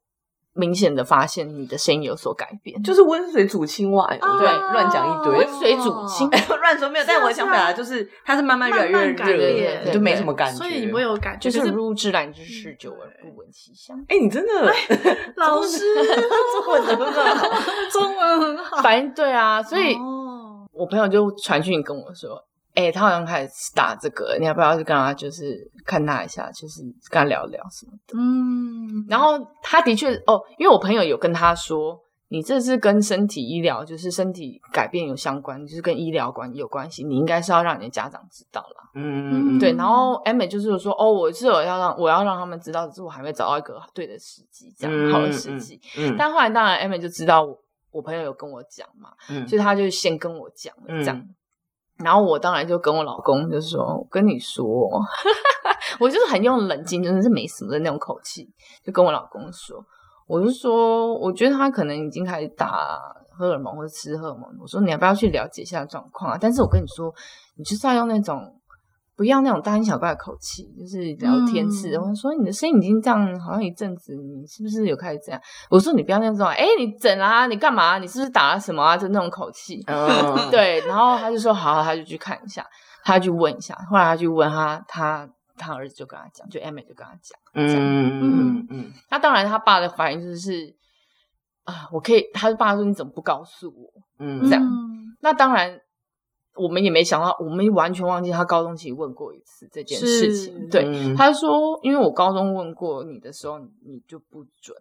[0.59, 6.29] 明显的发现你的声音有所改变，就是温水煮青蛙，对，乱讲一堆，温水煮青。
[6.29, 7.05] 蛙 乱说没有。
[7.07, 13.97] 但我想表达就是，它是慢慢越来越热，就没什么感觉，所以你不会有感觉，就是入自然之事，久而不闻其香。
[14.09, 14.75] 哎，你真的
[15.37, 15.79] 老师。
[16.53, 17.49] 中文很好，
[17.93, 19.97] 中文很好，反正对啊，所以
[20.73, 22.45] 我朋友就传讯跟我说。
[22.79, 28.17] 哎、欸，他好像开始打这个，你要不要去跟他就是看他一下，就是跟他聊聊什么的？
[28.17, 38.91] 嗯，然后他的确哦，因为我朋友有跟他说，你这是跟身体医疗，就是身体改变有相关，就是跟医疗关有关系，你应该是要让你的家长知道啦。
[38.95, 39.73] 嗯嗯，对。
[39.73, 45.81] 然后 Emma 就是说，哦，我是有要让我要让他们知道，只是我还没找到一个对的时机，这样、嗯、好的时机。
[45.99, 47.59] 嗯，嗯但后来当然 Emma 就知道我
[47.91, 51.17] 我朋友有跟我讲嘛，嗯，所以他就先跟我讲了这样。
[51.17, 51.35] 嗯
[52.05, 54.65] 然后我当然就跟我老公就说：“我跟你说，
[56.01, 58.49] 我就是很用冷静，真的是没什么的那种口气，
[58.85, 59.85] 就跟我老公说，
[60.27, 62.99] 我就说，我觉得他可能已经开始打
[63.37, 64.45] 荷尔蒙或者吃荷尔蒙。
[64.61, 66.39] 我说你要不要去了解一下状况啊？
[66.41, 67.13] 但是我跟你说，
[67.57, 68.55] 你就是要用那种。”
[69.19, 71.93] 不要那种大惊小怪的口气，就是聊天式。
[71.99, 75.41] 我、嗯、说你的声音已经这样，好像一阵子，你是不是有开始这样？
[75.69, 77.99] 我说你不要那种，哎、欸，你整啊，你干嘛？
[77.99, 78.97] 你是不是打了什么啊？
[78.97, 79.83] 就那种口气。
[79.89, 82.65] 嗯、对，然后他就说好，他就去看一下，
[83.03, 83.75] 他就去问一下。
[83.91, 88.93] 后来他去问他，他他儿子就跟他讲，就 Emmett 就跟他讲，嗯嗯嗯嗯。
[89.11, 90.77] 那当然，他爸的反应就是
[91.65, 92.25] 啊，我可以。
[92.33, 93.91] 他爸说你怎么不告诉我？
[94.21, 94.65] 嗯，这样。
[95.21, 95.81] 那当然。
[96.59, 100.69] 我们也没想到，我们完全忘记他高中其实问过一次这件事情。
[100.69, 104.77] 对，嗯、他说，因为我高中问过你的时候，你就不准，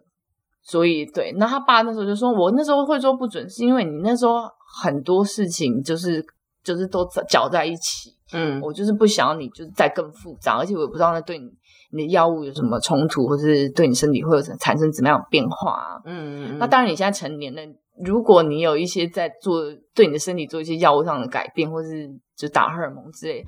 [0.62, 1.32] 所以对。
[1.38, 4.42] 那他爸那时候就说，我那时候会说不准，是因为你那时候
[4.82, 6.24] 很多事情就是
[6.62, 8.10] 就是都搅在一起。
[8.32, 11.46] 嗯，我就是不想要你就是再更复杂，而且我也不知道那对你
[11.92, 16.02] 你的药物有什么冲突，或是对你身体会有产生怎么样的变化啊。
[16.04, 16.58] 嗯嗯。
[16.58, 17.62] 那当然，你现在成年了。
[18.04, 19.60] 如果你有一些在做
[19.94, 23.44] 对你的身体做一些药物上的改变，或是就打荷尔蒙之类，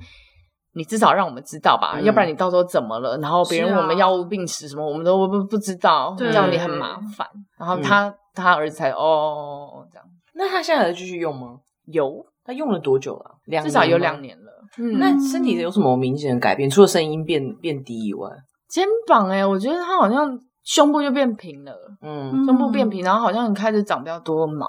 [0.73, 7.27] 你至少让我们知道吧，嗯、要不然你到时候怎么了，然后别人问我们药物病史什么，啊、我们都不不知道，这样你很麻烦。
[7.57, 11.57] 然后他、嗯、他儿子才哦这样，那他现在还在继续用吗？
[11.85, 13.37] 有，他用了多久了？
[13.45, 14.51] 两至少有两年了。
[14.77, 16.69] 嗯，那身体有什么明显的改变？
[16.69, 18.29] 除了声音变变低以外，
[18.69, 20.37] 肩膀哎、欸，我觉得他好像。
[20.63, 24.67] 胸部就变平了，嗯，胸部变平，然后好像开始长比较多毛，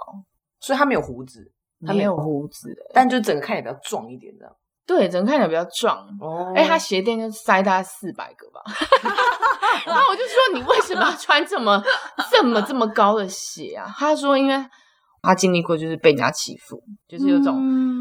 [0.61, 1.41] 所以他没有胡子，
[1.87, 4.55] 他没有胡子，欸，但就整个看起来比较壮一点，这样。
[4.85, 5.99] 对，整个看起来比较壮。
[6.21, 8.61] 哦，哎，他鞋垫就塞大概四百个吧。
[9.87, 11.83] 然后我就说，你为什么要穿这么
[12.31, 13.87] 这么这么高的鞋啊？
[13.97, 14.65] 他说，因为
[15.23, 17.55] 他经历过就是被人家欺负，就是有种。
[17.57, 17.92] 嗯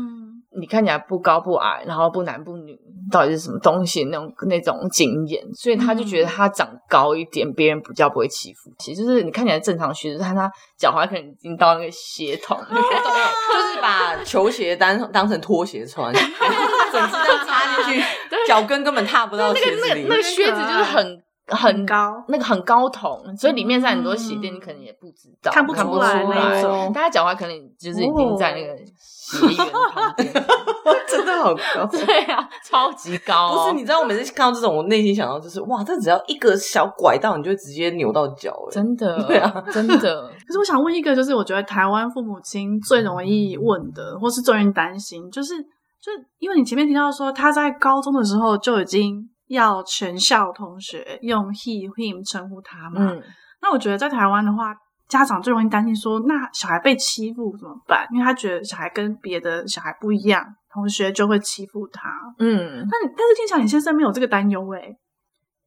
[0.59, 2.77] 你看起来不高不矮，然后不男不女，
[3.11, 4.03] 到底是什么东西？
[4.05, 8.69] 那种那种经验，所以他就觉得他长高一点，别、嗯、人比较不会欺负。
[8.79, 18.03] 其实就是你看起来正常靴子，但他脚踝可能已经到那个鞋筒， 就是把球鞋当当成拖鞋穿， 整只这样插进去，
[18.47, 20.03] 脚跟根本踏不到鞋子里。
[20.03, 21.23] 那个那个那个靴子就是很。
[21.55, 26.91] 很高，那个很高筒，所以里面是很多鞋垫，你可能也不知道，看不出来那种。
[26.93, 30.33] 大家脚踝可能就是已经在那个鞋缘旁边，
[31.07, 31.85] 真的好高。
[31.91, 33.53] 对啊，超级高。
[33.53, 38.55] 不是，你知道我每次看到这种，我内心想到就是，哇，这只要一个小拐道，你就会直接扭到脚。
[38.71, 39.97] 真的，对啊，真的。
[40.47, 45.61] 可是我想问一个，就是我觉得台湾父母亲最容易问的，或是最容易担心，就是，
[46.01, 49.27] 就因为你前面提到说他在高中的时候就已经。
[49.51, 53.01] 要全校同学用 he him 称呼他嘛？
[53.01, 53.21] 嗯，
[53.61, 54.73] 那我觉得在台湾的话，
[55.07, 58.07] 家长最容易担心说，那小孩被欺负怎么办？
[58.11, 62.09] 因为他觉得小孩跟别的小孩不一样，同学就会欺负他。
[62.39, 64.95] 嗯，但但是听起来你先生没有这个担忧诶？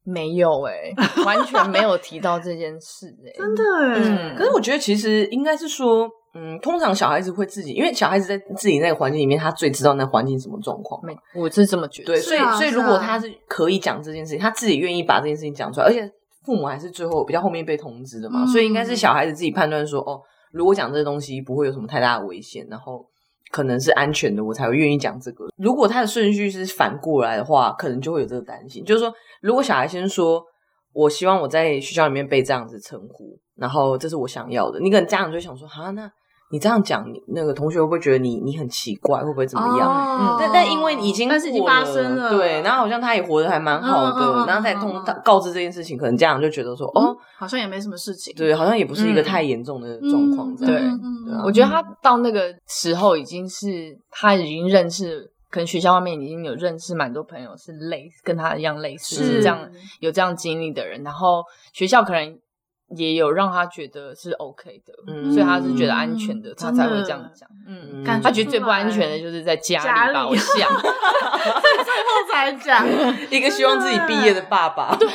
[0.05, 0.93] 没有诶，
[1.25, 3.63] 完全没有提到这件事诶， 真的
[3.93, 4.31] 诶。
[4.31, 6.09] 嗯，可是我觉得其实应该是说。
[6.37, 10.99] 嗯，通常小孩子会自己，因为小孩子在自己那个环境里面，他最知道那环境什么状况。
[11.01, 12.07] 没，我是这么觉得。
[12.07, 16.05] 对，所以所以如果他是可以讲这件事情，他自己愿意把这件事情讲出来，而且
[16.43, 20.19] 父母还是最后比较后面被通知的嘛，嗯、所以应该是小孩子自己判断说，哦，
[20.51, 23.05] 如果讲这个东西不会有什么太大的危险，然后
[23.51, 25.45] 可能是安全的，我才会愿意讲这个。
[25.57, 30.43] 如果他的顺序是反过来的话，可能就会有这个担心，就是说，如果小孩先说，
[30.93, 36.11] 我希望我在学校里面被这样子称呼，然后这是我想要的，你可能家长就想说，啊，那。
[36.51, 39.19] 你这样讲，你那个同学会不会觉得你你很奇怪？
[39.19, 39.89] 会不会怎么样？
[39.89, 50.55] 哦、嗯，但但因为已经但是已经发生了，对，然后好像他也活得还蛮好的，嗯、然后再通告知这件事情，可能家长就觉得说，哦，好像也没什么事情，对，好像也不是一个太严重的状况。
[50.55, 50.83] 对，
[51.43, 59.59] 我觉得他到那个时候已经是他已经认识，可能学校外面已经有认识蛮多朋友是类跟他一样类似是这样
[59.99, 62.37] 有这样经历的人，然后学校可能。
[62.95, 67.49] 也有让他觉得是 OK 的，嗯、所以他是觉得安全的，嗯、他才会这样讲。
[67.67, 70.69] 嗯，他觉得最不安全的就是在家里吧，我想。
[70.79, 72.87] 最后才讲，
[73.29, 75.07] 一个希望自己毕业的爸爸， 对，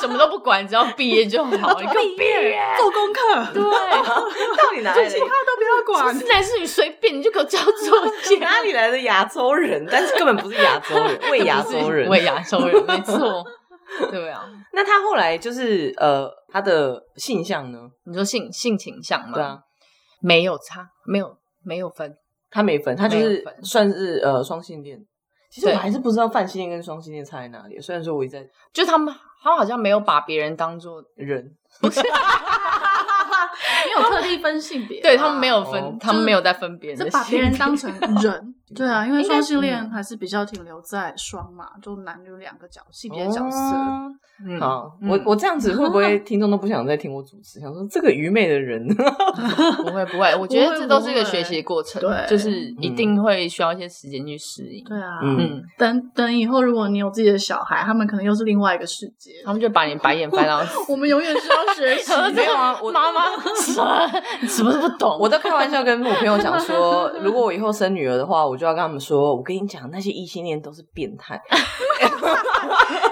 [0.00, 1.50] 什么都不管，只要毕业就好。
[1.78, 5.08] 毕业，做功课，对，到底哪里？
[5.08, 8.38] 其他都不要管，是男是女随便，你就给我交作业。
[8.40, 9.86] 哪里来的亚洲人？
[9.90, 13.44] 但是根本不是亚洲人，伪亚洲人，伪亚洲人，没错。
[14.10, 17.90] 对啊，那他后来就是呃，他的性向呢？
[18.04, 19.34] 你说性性倾向吗？
[19.34, 19.58] 对啊，
[20.20, 22.16] 没有差，没有没有分，
[22.48, 25.04] 他没分，他就是算是呃双性恋。
[25.50, 27.80] 其实我还是不知道泛性恋跟双性恋差在哪里。
[27.80, 32.00] 虽然说我一直在，就他们他们好像没有把别人当做人，不是。
[33.86, 37.90] 没有特地分性别，对他们没有分，哦、他们没有在分别人，是把别人当成
[38.22, 38.54] 人。
[38.74, 43.76] 对啊，因为双性恋还是比较停留在双嘛，就男女两个角性别角色。
[44.44, 47.60] 嗯，好，我我这样子会不会听众都不想再听我主持？
[47.60, 48.84] 想说这个愚昧的人，
[49.78, 54.82] 不会不会，我觉得这都是一个学习过程，对，就是一定会需要一些时间去适应。
[54.84, 60.60] 对啊，嗯，等等以后如果你有自己的小孩，他们可能又是另外一个世界，他们就把你白眼翻到。
[60.88, 62.12] 我们永远需要学习。
[62.34, 64.10] 没有啊，我妈妈 什么
[64.46, 71.40] 什么都不懂，我都开玩笑跟我朋友讲说， 如果我以后生女儿的话，我就要跟他们说，我跟你讲，那些异性恋都是变态，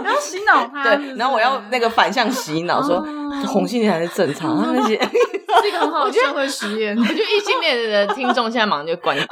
[0.02, 0.82] 然后洗脑他。
[0.84, 3.04] 对，然后我要那个反向洗脑，说
[3.44, 6.96] 同性恋还是正常，他那些是一个很好的社会实验。
[6.96, 9.26] 我觉得异性恋的听众现在马上就关掉。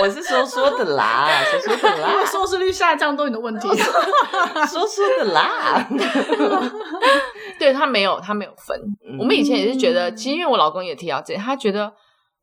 [0.00, 5.86] 我是说说的啦，说说的啦，因为收视率下降都你的问题，说说的啦。
[7.58, 8.78] 对，他没有，他没有分。
[9.18, 11.92] 我们以前也是觉得，其实因为我老公也提到这，他觉得。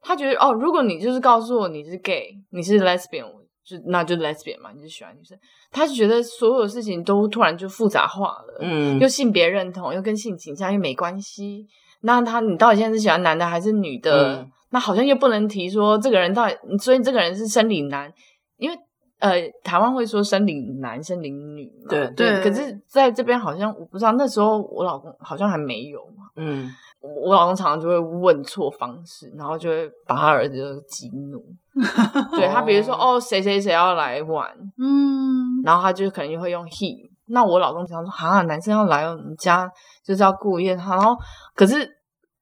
[0.03, 3.23] 他觉得哦，如果你就是告诉我你是 gay，你是 lesbian，
[3.63, 5.37] 就那就 lesbian 嘛，你是喜欢女生。
[5.71, 11.67] 他就觉得所有事情都突然就复杂化了，嗯，又性别认同，又跟性倾向又没关系。
[12.01, 14.37] 那他你到底现在是喜欢男的还是女的？
[14.37, 18.11] 嗯、那好像又不能提说这个人到底，所以这个人是生理男，
[18.57, 18.75] 因为
[19.19, 22.43] 呃，台湾会说生理男、生理女嘛，对对。
[22.43, 26.69] 可是在这边好像我不知道，那时候我老公好像还没有嘛，嗯。
[27.03, 31.43] 我老公常常就会问错方式，然后就会把他儿子就激怒。
[32.37, 34.47] 对他，比如说哦，谁谁谁要来玩，
[34.77, 37.09] 嗯，然后他就可能就会用 he。
[37.25, 39.67] 那我老公常说啊，男生要来我们家
[40.05, 40.95] 就是要顾宴他。
[40.95, 41.17] 然后
[41.55, 41.89] 可是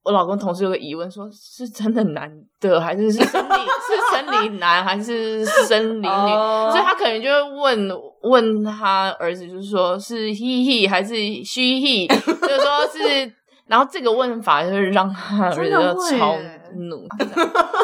[0.09, 2.27] 我老公同事有个疑问说，说是真的男
[2.59, 3.53] 的还是是生理
[3.85, 6.71] 是生理男还是生理女？Oh.
[6.71, 7.89] 所以他可能就会问
[8.23, 13.33] 问他儿子，就是说是 he he 还是 she he， 就是说是。
[13.67, 16.35] 然后这个问法就是让他儿子超
[16.73, 17.07] 怒，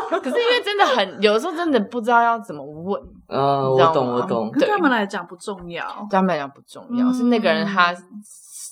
[0.09, 2.99] 可是因为真的很，有的时候真的不知道要怎么问。
[3.27, 4.49] 呃，我懂，我懂。
[4.53, 7.93] 对他们来讲不重要，对他们来讲不重要，是那个人他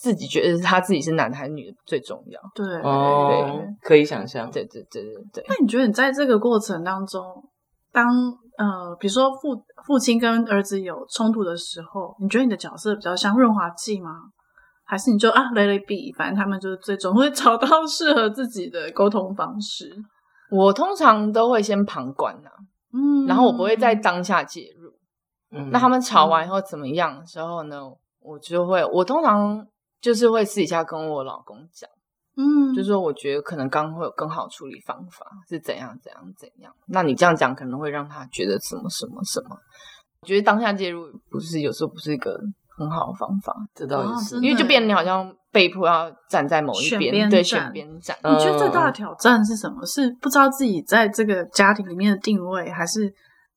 [0.03, 2.41] 自己觉得他自己是男的还是女的最重要。
[2.53, 4.51] 对，哦，可以想象。
[4.51, 5.45] 对对对对对。
[5.47, 7.23] 那你觉得你在这个过程当中，
[7.89, 8.05] 当
[8.57, 14.09] 呃，比如说父父亲跟儿子有冲突的时候，你觉得你的角色比较像润滑剂吗？
[14.83, 19.89] 还是你就啊，let it be，反正他们就是最终会找到适合自己的沟通方式。
[20.51, 22.59] 我通常都会先旁观呐、啊，
[22.93, 24.91] 嗯，然后我不会在当下介入。
[25.57, 27.79] 嗯，那他们吵完以后怎么样的时候呢？
[28.19, 29.67] 我就会，我通常
[30.03, 31.89] 就是会私底下跟我老公讲，
[32.35, 36.71] 嗯，就是说我觉得可能刚刚会有更好处理方法是怎样怎样怎样。
[36.87, 39.57] 那你这样讲可能会让他觉得什么什么什么。
[40.21, 42.37] 我觉得当下介入不是有时候不是一个。
[42.75, 48.17] 很好的方法，这倒也是，哦、因为就变得你好像被迫要站在某一边，对，选边站。
[48.23, 49.85] 你觉得最大的挑战是什么？
[49.85, 53.13] 是不知道自己在这个家庭里面的定位，还是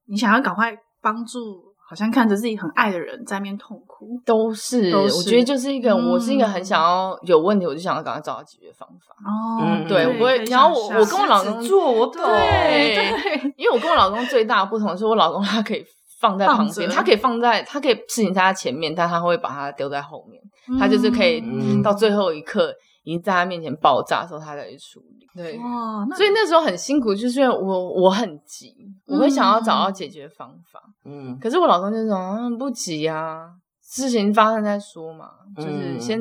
[0.06, 0.70] 你想要赶快
[1.00, 4.20] 帮助，好像看着自己很爱的人在面痛苦？
[4.24, 9.14] 都是，都是我觉得就是一个，嗯、我是一个很想要有问题，我就想要赶快找到解决方法。
[9.24, 10.42] 哦，嗯、对，我不会。
[10.44, 15.84] 然后我我跟我老公做，我懂，对，对，因为我跟我老公最大的不同是我老公他可以。
[16.18, 20.42] 放在旁边，他可以放在，他可以事情在他前面，但他会把它丢在后面。
[20.66, 21.42] 嗯、他就是可以
[21.82, 22.72] 到最后一刻，
[23.06, 25.24] 已经在他面前爆炸的时候，他再去处理。
[25.32, 28.74] 对，哇，所以那时候很辛苦，就是因为我我很急，
[29.06, 30.82] 我会想要找到解决方法。
[31.04, 33.46] 嗯，可是我老公就说、嗯、不急啊，
[33.80, 36.20] 事情发生再说嘛，就是先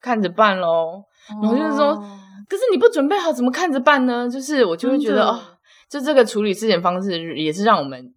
[0.00, 1.04] 看着办喽。
[1.30, 1.94] 嗯、然后就是说，
[2.48, 4.28] 可是你不准备好，怎么看着办呢？
[4.28, 5.38] 就是我就会觉得哦，
[5.88, 8.12] 就这个处理事情方式也是让我们。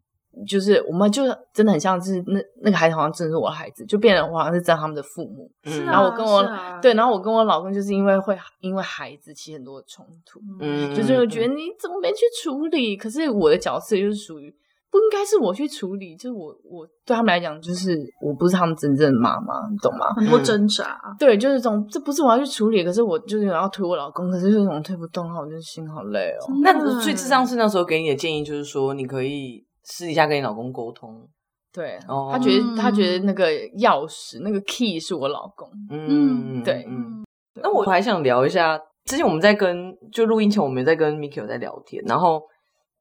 [0.48, 1.24] 就是我们就
[1.54, 5.52] 真的很像是那那个孩子好像真的是我的孩子，就变得我好像是知道他们的父母。
[5.66, 12.96] 嗯，然后我跟我、啊、对，然后我跟我老公就是因为会因为孩子起很多的冲突，嗯，就是会觉得你怎么没去处理？
[12.96, 14.50] 可是我的角色就是属于
[14.92, 20.14] 不应该是我去处理，就是我我对他们来讲就是我不是他们真正的妈妈，你懂吗？
[20.16, 26.54] 很多挣扎，对，就是这种这不是我要去处理，可是我就是要推我老公，可是这种推不动的话，我就心好累哦。
[26.64, 29.68] 那最智障是那时候给你的建议就是说你可以。
[29.92, 31.28] 私底下跟你老公沟通，
[31.74, 31.98] 对，
[32.32, 37.26] 他觉得他觉得那个钥匙那个 key 是我老公，嗯，对，嗯，
[37.56, 42.40] 那我还想聊一下，之前我们在跟就录音前我们在跟 Miki 有在聊天，然后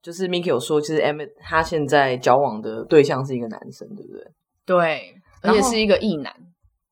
[0.01, 4.25] 就是 Miki 有说，其实 Emmett 他现在交往的对象是一个男生，对不对？
[4.65, 6.35] 对，而且是一个异男。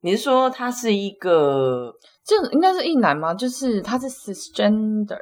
[0.03, 1.91] 你是说他是一个，
[2.25, 3.33] 就应该是异男吗？
[3.33, 5.19] 就是他是 cisgender。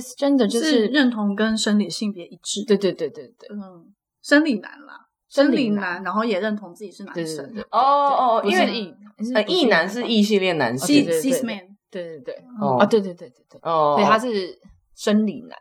[0.00, 8.94] Cisgender 就是认同跟生理性别一致，对对对对对，嗯，生理男啦，生理男，然后也认同自己是男生，哦哦，因为异
[9.34, 14.58] 呃异男是异性恋男性，cis man 对对对，哦啊，对对对对对，哦，所以他是
[14.96, 15.58] 生理男，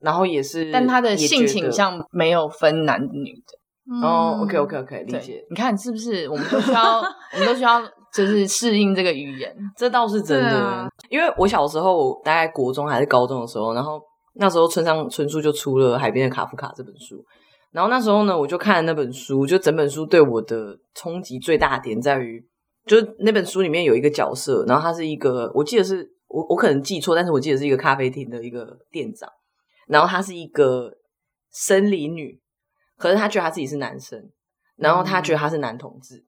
[0.00, 3.58] 然后也是，但他的性倾向没有分男女的。
[4.00, 5.44] 哦，OK OK OK，理解。
[5.50, 6.28] 你看是不是？
[6.28, 7.82] 我们都需 要，我们都需要，
[8.14, 9.54] 就是适应这个语言。
[9.76, 14.00] 这倒是真的，因为我小时候大概国中还是高中的时候，然后
[14.34, 17.24] 那时候村上春树就出了《海边的卡夫卡》这本书，
[17.70, 22.46] 然后那时候呢，我就看了那本书，就整本书对我的冲击最大的点在于。
[22.84, 29.30] 就是那本书里面有一个角色，然后他是一个，我记得是我我可能记错，但是我记得是一个咖啡厅的一个店长，
[29.86, 30.92] 然后他是一个
[31.52, 32.40] 生理女，
[32.98, 34.20] 可是他觉得他自己是男生，
[34.74, 36.24] 然后他觉得他是男同志，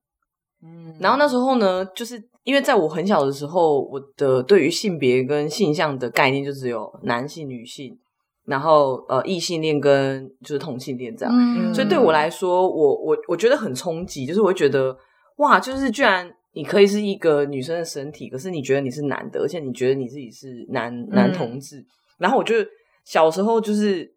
[0.65, 7.99] 嗯，然后那时候呢，就是因为在我很小的时候，我的对于性别跟性向的概念就只有男性、女性，
[8.47, 14.97] 然后呃异性恋跟就是同性恋这样，嗯，所以对我来说，我我我觉得很冲击，就是我会觉得
[15.37, 16.31] 哇，就是居然。
[16.57, 21.79] 你可以是一个女生的身体，可是你觉得你是男的，而且你觉得你自己是男男同志。
[21.79, 21.87] 嗯、
[22.19, 22.55] 然后我就
[23.05, 24.09] 小时候就是，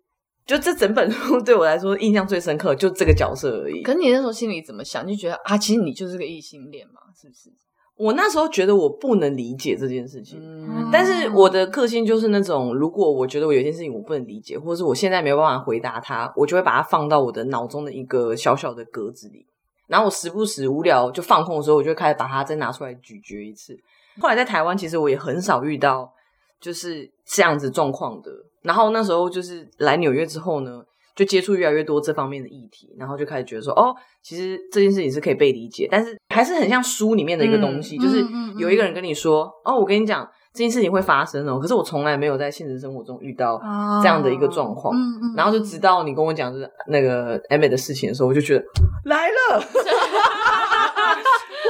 [0.47, 3.83] 就这整本书对我来说印象最深刻，就这个角色而已。
[3.83, 5.05] 可是你那时候心里怎么想？
[5.05, 7.51] 就觉得啊，其实你就是个异性恋嘛，是不是？
[7.97, 19.45] 我那时候觉得我不能理解这件事情，嗯、但是我的个性就是那种，如果我觉得我有一件事情我不能理解，或者是我现在没有办法回答他，我就会把它放到我的脑中的一个小小的格子里。
[19.87, 23.75] 然后我时不时无聊就放空的时候，我就开始把它再拿出来咀嚼一次。
[24.19, 26.13] 后来在台湾，其实我也很少遇到
[26.61, 28.31] 就是这样子状况的。
[28.67, 30.83] 然后那时候就是来纽约之后呢，
[31.15, 38.23] 就接触越来越多这方面的议题，然后就开始觉得说，哦，其实这件事情是可以被理解，但是还是很像书里面的一个东西，嗯、就是
[38.57, 40.29] 有一个人跟你说，嗯嗯、哦，我跟你讲。
[40.53, 43.61] 这件事情会发生哦，可是我从来没有在现实生活中遇到
[44.01, 44.97] 这样的一个状况，哦、
[45.35, 48.65] 然后就直到你跟我讲就是那个 Emmett 的事情的时候，我就觉得
[49.05, 49.69] 来了， 活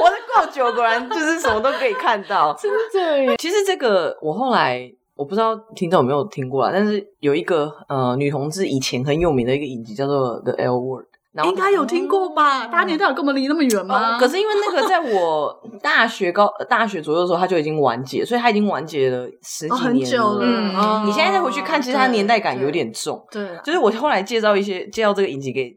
[0.08, 3.36] 得够久，果然就是什么都可以看到， 真的耶。
[3.36, 11.06] 其实这个我后来我不知道听众有没有听过啊，但是有一个呃女同志以前很有名的一个影集叫做 The L Word。
[11.44, 12.66] 应该有听过吧？
[12.66, 14.18] 大家年代有跟我们离那么远吗？
[14.18, 20.40] 可是因为那个在我 大学高大学左右的时候，它就已经完结，所以它已经完结了十几年很久了。
[20.42, 23.24] 嗯，你现在再回去看，其实它年代感有点重。
[23.30, 25.76] 对，就是我后来介绍一些介绍这个影集给，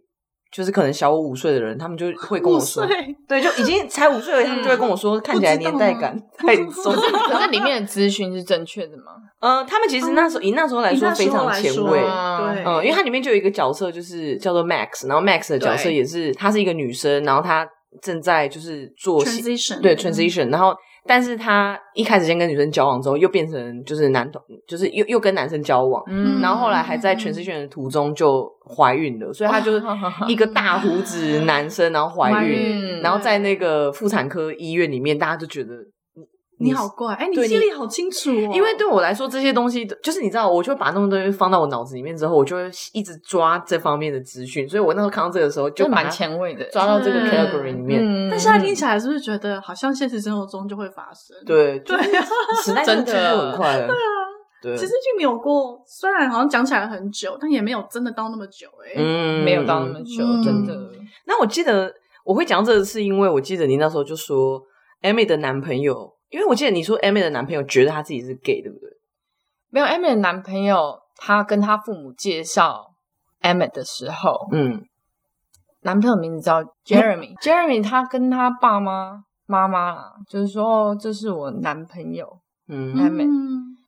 [0.51, 2.85] 就是可能小我五岁的人，他们就会跟我说，
[3.27, 6.93] 对，就已经才五岁而已，他们就会跟我说，看起来年代感 太重。
[6.93, 9.13] 可是里面的资讯是正确的吗？
[9.39, 17.65] 呃，他们其实那时候以那时候来说非常前卫，对，嗯，因为它里面就有一个角色，就是叫做 Max，然后 Max 的角色也是，她是一个女生，然后她
[18.01, 20.75] 正在就是做 transition，对 transition，然后
[21.05, 29.83] 但是他一开始先跟女生交往之后，又变成就是男同，就是又又跟男生交往，嗯，然后后来还在 transition 的途中就怀孕了，所以他就是
[30.27, 35.75] 一个大胡子男生，然后 怀孕，然后在那个妇产科医院里面，大家就觉得。
[36.61, 38.51] 你好怪，哎，你记忆力好清楚哦。
[38.53, 44.67] 因为对我来说，这些东西就是你知道，我就会把那么多东西放到我脑子里面之后，我就会一直抓这方面的资讯。
[44.69, 48.29] 所以我那时候看到这个的时候，就蛮前卫的，抓到这个 category 里面。
[48.29, 51.35] 但现在听起来是不是觉得好像现实生活中就会发生？
[51.45, 51.97] 对对，
[52.63, 53.87] 时代真的很快了。
[53.87, 54.09] 对啊，
[54.61, 58.67] 对，其实就没有过，虽然好像讲起来很久，但也没有真的到那么久。
[58.85, 60.77] 哎，嗯，没有到那么久，真的。
[61.25, 61.93] 那我记得
[62.23, 64.61] 我会讲这个，是因为我记得你那时候就说
[65.01, 66.13] Amy 的男朋友。
[66.31, 68.89] 因为我记得你说 Amy 的男朋友觉得他自己是 gay，对不对？
[69.69, 72.93] 没有，Amy 的男朋友他跟他父母介绍
[73.41, 74.81] Amy 的时候，嗯，
[75.81, 83.27] 男朋友名字叫 Jeremy，Jeremy 他跟他爸妈妈妈啦，就是说哦，这是我男朋友，嗯，Amy，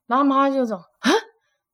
[0.07, 1.09] 然后妈妈就说啊，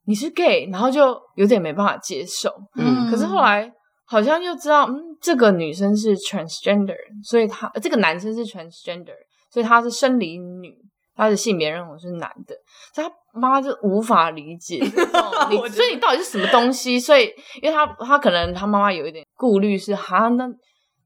[0.06, 3.72] 你是 gay，然后就有点没办法接受，嗯，可是后来
[4.06, 9.16] 好像就知道，嗯，这个女生是 transgender，所以他这个男生是 transgender。
[9.50, 10.76] 所以他是生理女，
[11.16, 12.56] 他的性别认同是男的，
[12.94, 14.80] 所以他妈妈就无法理解，
[15.50, 17.00] 你所以你到底是什么东西？
[17.00, 17.26] 所以，
[17.62, 20.48] 因为他他可能他妈妈有一点顾虑，是哈，那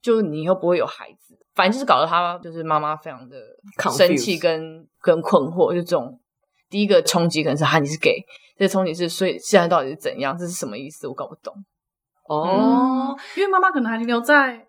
[0.02, 3.38] 就你以后不会有孩子，反正就是搞得他就是妈妈非常的
[3.92, 6.20] 生气跟跟困惑，就这种
[6.70, 8.16] 第一个冲击可能是哈你是 gay，
[8.58, 10.38] 这个冲击是所以现在到底是怎样？
[10.38, 11.08] 这是什么意思？
[11.08, 11.54] 我搞不懂。
[12.28, 14.66] 哦，嗯、因为妈妈可能还停留在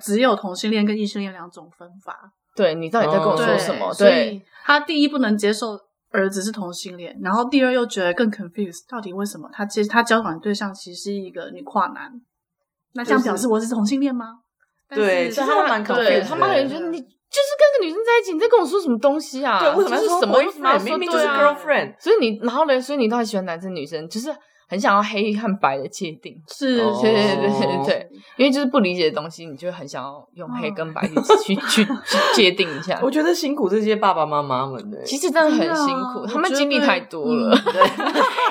[0.00, 2.32] 只有同性恋跟异性恋两种分法。
[2.56, 3.92] 对，你到底在跟我说什么？
[3.94, 5.78] 对，所以他第一不能接受
[6.10, 12.10] 儿子是同性恋，然后第二又觉得更 confused，到底为什么他其实他交往的对象其实是一个女跨男？
[12.94, 14.38] 那这样表示我是同性恋吗？
[14.88, 19.60] 对，其实他蛮 confused，他妈人觉得你就是跟个女生在一起，你在跟我说什么东西啊？
[19.60, 20.60] 对，为什么是什么意思？
[20.84, 22.80] 明明就是 girlfriend，所以你然后呢？
[22.80, 24.08] 所以你到底喜欢男生女生？
[24.08, 24.30] 就是
[24.68, 31.06] 很想要黑和白的界定，是，对对对对对，因为就是不理解的东西，你就很想要用黑跟白
[31.44, 32.98] 去去去去界定一下。
[33.02, 37.82] 我觉得辛苦这些爸爸妈妈们的，其实真的很辛苦，他们经历太多了，对，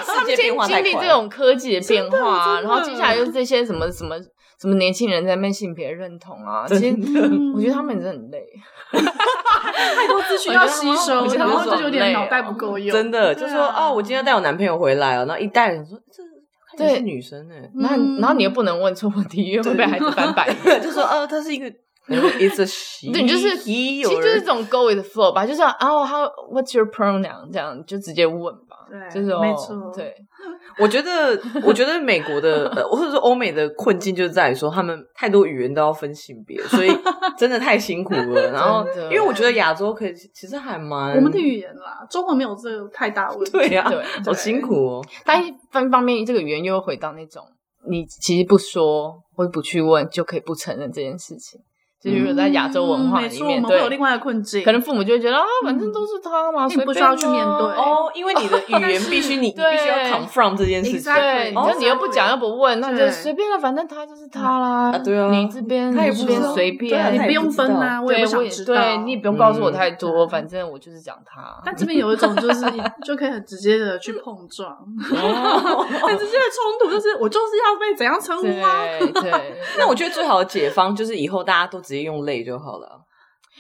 [0.06, 0.36] 他们经
[0.68, 4.16] 经历这种科技的变化，然后接下来又这些什么什么
[4.60, 6.96] 什么年轻人在那边性别认同啊，其实
[7.56, 8.44] 我觉得他们真的很累。
[8.92, 12.92] 太多资讯要吸收，然后就有点脑袋不够用。
[12.92, 16.24] 真的，就说哦，我今天带我男朋友回来了，然后一带人说这
[16.78, 17.90] 对是女生哎，那
[18.20, 20.82] 然后你又不能问错问题，因为会被孩子翻白眼。
[20.84, 21.66] 就说哦，他是一个，
[22.10, 30.16] it's a she，对，就是其实就是这种 go with the flow 吧，就是哦，how what's your pronoun 这样就直接问吧，对，就是没错，对。
[30.78, 36.90] 我觉得，我觉得美国的，呃，或者说欧美的困境，就在于说他们太多语言都要分性别，所以
[37.38, 38.52] 真的太辛苦了。
[38.52, 43.52] 然后，因为我觉得亚洲可以，其实还蛮我们的语言啦，中文没有这个太大问题。
[43.52, 45.06] 对呀，对，好辛苦哦。
[45.24, 47.44] 但一方方面，这个语言又回到那种，
[47.88, 51.60] 你其实不说或者不去问，就可以不承认这件事情。
[52.12, 54.64] 就是在亚洲文化里面，对，有另外的困境。
[54.64, 57.68] 可能父母就会觉得啊，反正都是他嘛，所以不需要去面对。
[57.76, 58.12] 哦。
[58.14, 64.98] 因为你的语言必须 你必须要 confront 这件事情，对，你说你又不讲又不问，那就随便了，反正他就是他啦。
[65.00, 66.18] 对啊，你这边他也不
[66.54, 71.62] 随便，你不用分啊，我也不想知道，对你也不用告诉我太多，反正我就是讲他。
[71.66, 72.62] 但这边有一种就是
[73.04, 78.72] 就可以很直接的去碰撞， 很直接的冲突，就是我就是要被怎样称呼啊？
[79.22, 79.32] 对，
[79.78, 83.02] 那我觉得最好的解方就是以后大家都直接用累就好了。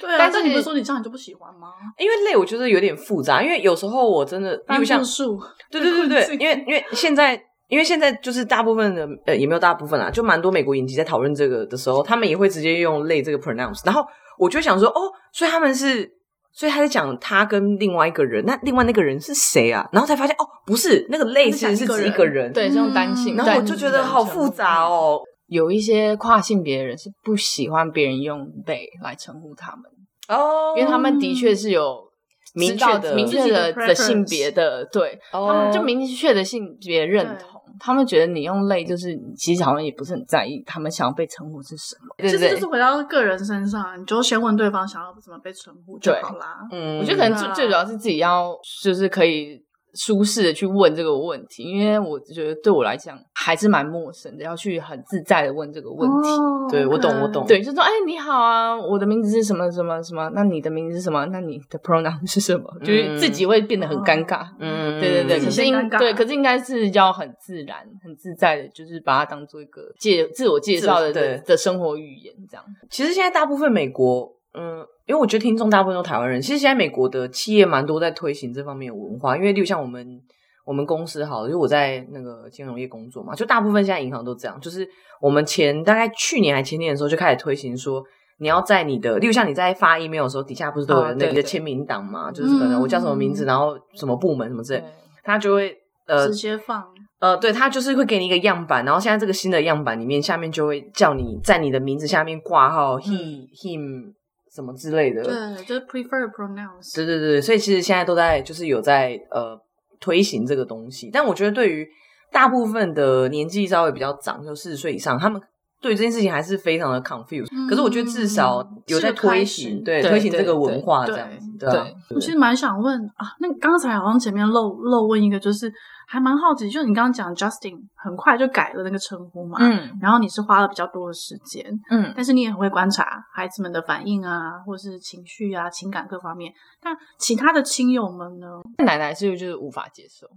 [0.01, 1.69] 对啊，但是你不是说你这样你就不喜欢吗？
[1.97, 3.41] 因为累，我觉得有点复杂。
[3.41, 5.01] 因为有时候我真的，因为像
[5.71, 13.85] 对对对对，因为因为现在，因为现在就是大部分的呃，也没有大部分啦，就蛮多美国影集在讨论这个的时候，他们也会直接用累这个 pronounce。
[13.85, 14.05] 然后
[14.37, 14.99] 我就想说，哦，
[15.31, 16.11] 所以他们是，
[16.51, 19.87] 所以他在讲他跟另外一个人，那另外那个人是谁啊？
[19.93, 23.37] 然后才发现，哦，不是，那个累其实是指一个人，对，这种单性。
[23.37, 25.21] 然后我就觉得好复杂哦。
[25.47, 29.83] 有一些跨性别的人是不喜欢别人用 they 来称呼他们
[30.27, 32.09] 哦，因为他们的确是有
[32.53, 46.67] 明确的明确的的性别的，对，他们就明确的性别认同，他们觉得你用 they 就是其实好像也不是很在意，他们想要被称呼是什么，其实就是回到个人身上，你就先问对方想要怎么被称呼就好啦。
[46.71, 49.63] 嗯，我觉得可能最最主要是自己要就是可以。
[49.95, 56.29] 舒适的去问这个问题，因为我觉得对我来讲还是蛮陌生的，要去很自在的问这个问题。
[56.29, 57.45] Oh, 对，我懂，我懂。
[57.47, 60.29] 对，就说，哎，你好啊，我的名字是什么什么什么？
[60.35, 61.25] 那你的名字是什么？
[61.27, 62.65] 那你的 pronoun 是什么？
[62.81, 64.45] 嗯、就是自己会变得很尴尬。
[64.59, 65.39] 嗯，对对对。
[65.39, 72.65] 可是应对，可是应该是要很自然、很自在的，就是把它当做一个介自我介绍的的，的生活语言这样。
[72.89, 74.85] 其实现在大部分美国，嗯。
[75.07, 79.37] 因为我觉得听众大部分都台湾人，其实现在美国的企业蛮多在推行这方面的文化。
[79.37, 80.19] 因为例如像我们
[80.65, 84.87] 我们公司好了，就我在那个金融业工作嘛，就大部分现在银行都这样，就是
[85.21, 88.03] 我们前大概去年还前年的时候就开始推行说，
[88.39, 92.31] 你要在你的，例如像你在发 email 的时候，底下不是都有那个签名档嘛？
[92.31, 94.83] 就是可能我叫什么名字，然后什么部门什么之类，
[95.23, 95.71] 他就会
[96.07, 96.83] 呃直接放
[97.19, 104.15] 呃，对他就是会给你一个样板，然后现在这个新的样板里面下面就会叫你在你的名字下面挂号 he him。
[104.55, 106.95] 什么之类的，对，就是 prefer pronouns。
[106.95, 109.59] 对对对，所以其实现在都在就是有在呃
[109.99, 111.85] 推行这个东西，但我觉得对于
[112.31, 115.41] 大部分的年纪稍微比较长，就四十岁以上，他们
[115.85, 117.47] 对这件事情还是非常的 confused。
[117.51, 122.15] 嗯、可是我觉得至少有在推行，对，对推行这个文化这样子，对，对，对，对，对。
[122.15, 125.71] 我其实蛮想问啊，那刚才好像前面漏漏问一个，就是。
[126.07, 136.53] 还蛮好奇，就是你刚刚讲 Justin 很快就改了那个称呼嘛，嗯，然后你是花了比较多的时间，嗯，但是你也很会观察孩子们的反应啊，或是情绪啊、情感各方面。
[136.79, 138.45] 但其他的亲友们呢？
[138.85, 140.27] 奶奶是不是就是无法接受？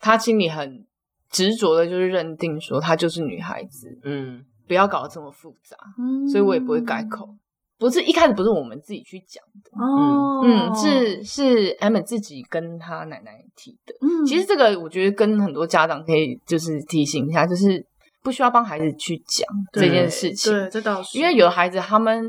[0.00, 0.86] 她心里很
[1.28, 7.28] 执着的，就是认定说她就是女孩子，嗯，不要搞得这么复杂，嗯，所以我也不会改口。
[7.76, 13.92] 不是一开始不是我们自己去讲的哦，嗯，是是 Emmett 自己跟他奶奶提的。
[14.00, 17.84] 嗯，其实这个我觉得跟很多家长可以就是提醒一下，就是
[18.22, 20.52] 不需要帮孩子去讲这件事情。
[20.52, 21.18] 对，这倒是。
[21.18, 22.22] 因为有的孩子他们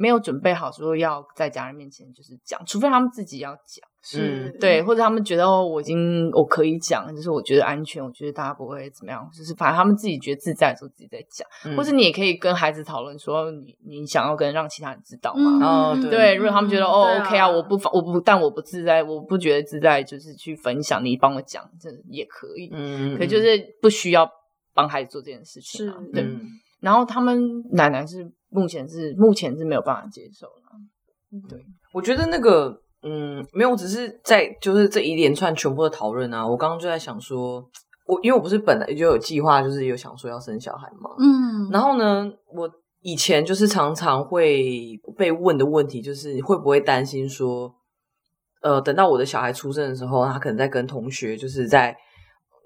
[0.00, 3.86] 没有准备好说要在家人面前就是讲，除非他们自己要讲。
[4.02, 15.58] 是对，或者他们觉得哦，我已经我可以讲，就是我觉得安全，我觉得大家不会怎么样，就是反正他们自己觉得自在的时候自己在讲，或者你也可以跟孩子讨论说，你你想要跟让其他人知道吗？
[15.62, 24.26] 哦，对，如果他们觉得哦，OK 啊，我不我不但我不自在，我不觉得自在，就是去分享，你帮我讲，这也可以，嗯，可就是不需要
[24.72, 26.26] 帮孩子做这件事情，是，对。
[26.80, 31.58] 然后他们奶奶是目前是目前是没有办法接受了，对，
[31.92, 32.80] 我觉得那个。
[33.02, 37.66] 嗯，没有，我只是在就是这一连串全部的讨论啊，我刚刚就在想说，
[38.06, 42.70] 我因为我不是本来就有计划，就是有想说要生小孩嘛，嗯，然后呢，我
[43.00, 47.74] 以前就是常常会被问的问题，就是会不会担心说，
[48.60, 51.96] 呃，等到我的小孩出生的时候，他可能在跟同学就是在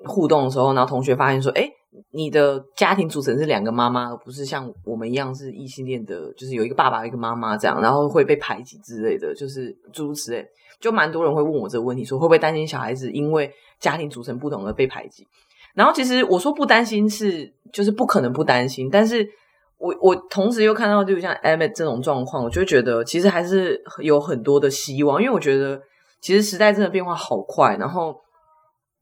[0.04, 1.70] 互动的时候，然后同学发现说，诶
[2.10, 10.44] 你的家庭组成是两个妈妈，而不是像我们一样是异性恋的，就是有一个爸爸一个妈妈这样，然后会被排挤之类的，就是诸如此类，
[10.80, 15.26] 就蛮多人会问我这个问题，说会不会担心小孩子因为家庭组成不同而被排挤？
[15.74, 19.24] 然后其实我说不担心是就是不可能不担心，但是
[19.78, 25.80] 我我同时又看到就像 Emmet 这种状况，我就觉得其实还是有很多的希望，因为我觉得
[26.20, 28.23] 其实时代真的变化好快，然后。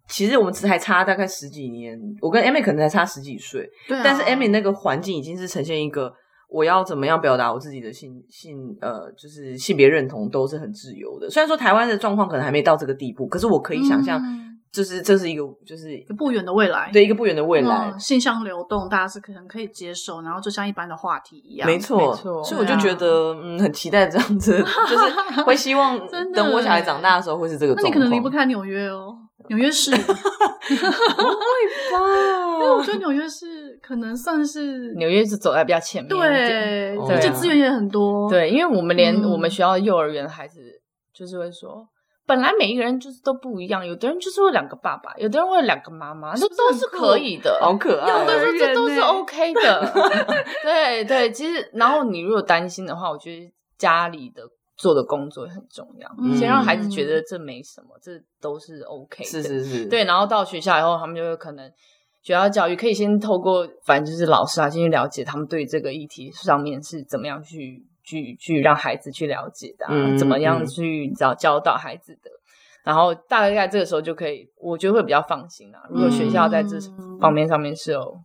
[0.08, 6.12] 其实我们只还差大概十几年，我跟 Amy 可能才差十几岁，对啊，但是 Amy 那个环境已经是呈现一个
[6.48, 11.30] 我要怎么样表达我自己的性性呃，就是性别认同都是很自由的。
[11.30, 14.20] 虽然说台湾的状况可能还没到这个地步，可是我可以想象。
[14.20, 22.42] 嗯就是这是一个，就是一个不远的未来，对一个不远的未来，嗯，性向流动，大家是可能可以接受，然后就像一般的话题一样，没错，没错。
[22.42, 26.00] 所以我就觉得，啊、嗯，很期待这样子，就是会希望
[26.32, 27.84] 等我小孩长大的时候会是这个状况。
[27.84, 29.14] 那你可能离不开纽约哦，
[29.48, 31.98] 纽约市， 不会吧？
[32.54, 40.60] 因为我觉得纽约市可能算是纽约是走在比较前面，对，而且资源也很多，对，因为我们连我们学校幼儿园的孩子
[41.12, 41.88] 就是会说。
[42.24, 48.08] 本来每一个人就是都不一样，有的人就是会两个爸爸，有的人会两个妈妈，这都是可以的，好可爱。
[48.08, 49.92] 有的人这都是 OK 的，
[50.62, 51.32] 对对。
[51.32, 54.44] 其实，然后你如果担心的话，我觉得家里的
[54.82, 59.30] 做的工作也很重要，嗯、先让孩子觉得这没什么，这都是 OK 的。
[59.30, 59.86] 是是是。
[59.86, 61.70] 对，然后到学校以后，他们就会可能
[62.22, 67.86] 学校教育可以先透过，反正就是老师啊，先去了解他们对这个议题上面是怎么样去。
[68.04, 72.28] 去去让孩子去了解的、啊，嗯、怎么样去找教导孩子的，
[72.82, 75.78] 然后大概在这个时候就可以，我觉得会比较放心啊。
[75.88, 76.76] 如果学校在这
[77.20, 78.20] 方面上面是有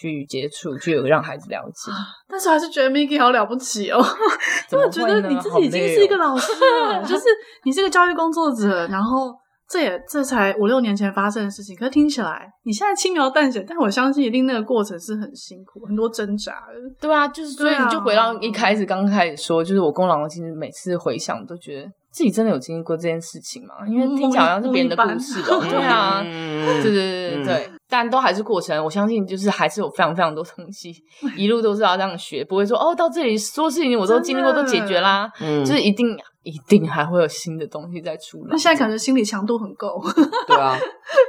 [0.00, 1.92] 去接触，就有让孩子了解。
[2.28, 3.98] 但是还是觉得 Miki 好了不起哦，
[4.72, 6.52] 因为觉得你自己已经是一个老师
[6.84, 7.24] 了， 就是
[7.64, 9.34] 你是个教育工作者，然后。
[9.72, 16.74] 这也这才五六年前发生的事情，可是听起来你现在轻描淡写，但我相信一定那个过程是很辛苦，很多挣扎的。
[17.00, 25.62] 对啊，就是所以你就回到一开始刚开始说，就是我跟我老公其实每次回想都觉得自己真的有经历过这件事情嘛，因为听起来好像是别人的故事哦。
[25.70, 28.82] 对啊，对对对对对，但都还是过程。
[28.82, 30.94] 我相信就是还是有非常非常多东西，
[31.36, 36.16] 一路都是要这样学，不会说哦到这里所有事情我都经历过都解决啦，就是一定。
[36.42, 38.46] 一定还会有新的东西再出来。
[38.52, 40.02] 那现在感觉心理强度很够。
[40.48, 40.74] 对啊，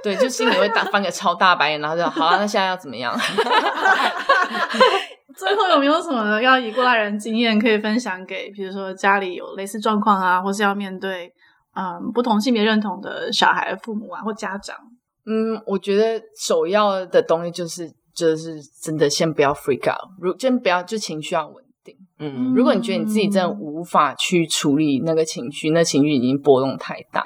[0.01, 3.13] 对，就心里会大翻个超大白眼，然后就好啊，那现在要怎么样？
[5.35, 11.29] 最后有没有什么要以过来人经验可以分享给，比如说家里有类似状况啊，或是要面对
[11.75, 14.77] 嗯不同性别认同的小孩父母啊或家长？
[15.25, 21.95] 嗯，我觉得首要的东西就是就是真的先不要 freak out，如先不要就情绪要稳定。
[22.19, 27.23] 嗯，如果你觉得你自己真的无法去处理那个情绪，那情绪已经波动太大，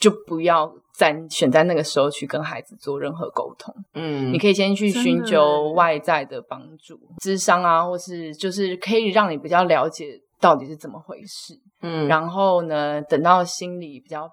[0.00, 3.74] 就不要在选在那个时候去跟孩子做任何沟通。
[3.94, 11.54] 嗯，你可以先去寻求外在的帮助，智商啊，或是就是可以让你比较了解到底是怎么回事。
[11.82, 14.28] 嗯，然后呢，等到心里比较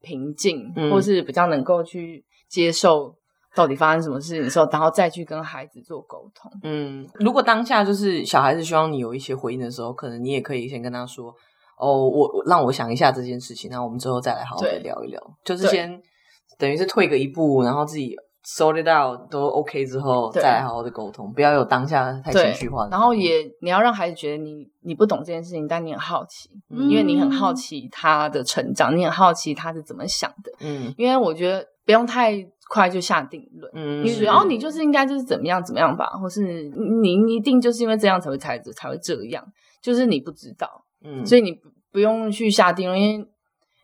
[0.00, 3.14] 平静，嗯，或是比较能够去接受。
[3.54, 6.52] 到底发生什么事情的时候，然后再去跟孩子做沟通。
[6.62, 11.34] 嗯，如果当下就是小孩子希望你有一些回应的时候，可能你也可以先跟他说
[11.80, 15.98] ：“哦，我让我想一下这件事情，然后我们之后再来好好的聊一聊。”就是先
[16.58, 22.86] 等于是退个一步，然后自己 sort it out 都 OK 之后，再来好好的沟通，不要有当下太情绪化。
[22.90, 30.52] 然后也你要让孩子觉得你你不懂这件事情，但你很好奇，嗯、因为你很好奇他的成长，你很好奇他是怎么想的。
[30.60, 32.46] 嗯，因为我觉得不用太。
[32.68, 36.64] 快就下定论，嗯，你觉得哦，你就是应该就是怎么样怎么样吧，或是
[37.00, 39.46] 你一定就是因为这样才会才才会这样，
[39.80, 43.28] 就是你不知道，嗯，所以你不不用去下定论，因为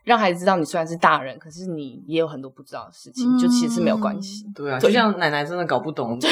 [0.03, 6.19] 让孩子知道你虽然是大人，可是你也有很多不知道的事情，就其实没有关系，对啊，就像奶奶真的搞不懂。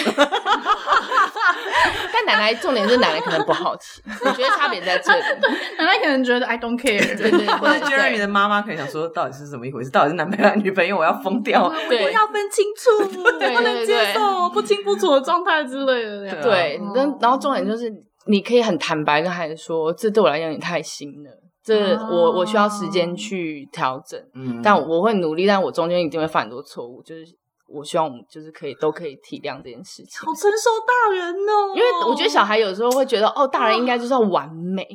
[2.12, 5.20] 但奶奶重点是奶奶可能不好奇，我觉得差别在这里。
[5.78, 7.46] 奶奶可能觉得 I don't care， 对对对。
[7.58, 9.90] 或者 Jeremy 的妈妈可能想说，到底是怎么一回事？
[9.90, 10.96] 到底是男朋友还是女朋友？
[10.96, 11.64] 我要疯掉！
[11.64, 11.72] 我
[12.10, 16.42] 要分清楚，不能接受不清不楚的状态之类的。
[16.42, 17.92] 对，然然后重点就是
[18.26, 21.30] 你可以很坦白跟孩子说，这对我来讲也太新了，
[21.64, 24.20] 这我我需要时间去调整。
[24.34, 27.24] 嗯，但我会努力，但我中间一定会犯很多错误，就是。
[27.70, 30.26] 我希望我们就是可以都可以体谅这件事情。
[30.26, 34.86] 好成熟大人哦，因为我觉得小孩有时候会觉得哦，大人应该就是要完美，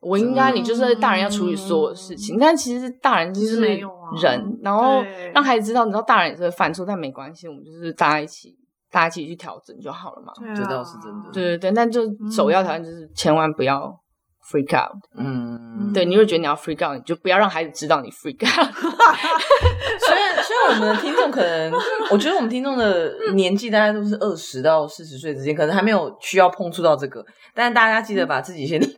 [0.00, 5.02] 我应该，你就是大人要处理所有事情，嗯、但其实大人就是人，啊、然后
[5.32, 8.54] 让孩子知道，你知道大人也是会犯错，但没关系，我们就是大家一起，
[8.90, 10.32] 大家一起去调整就好了嘛。
[10.54, 11.30] 这倒是真的。
[11.32, 13.94] 对对对，但就首要条件就是千万不要
[14.50, 14.96] freak out。
[15.16, 18.72] 嗯，对，你会觉得你要 freak out，你就不要让孩子知道你 freak out。
[18.74, 21.72] 所以，所以我们的听众可能，
[22.10, 27.24] 我觉得我们听众的年纪大概都是二十到四十岁之间，可能还没有需要碰触到这个，
[27.54, 28.80] 但是大家记得把自己先。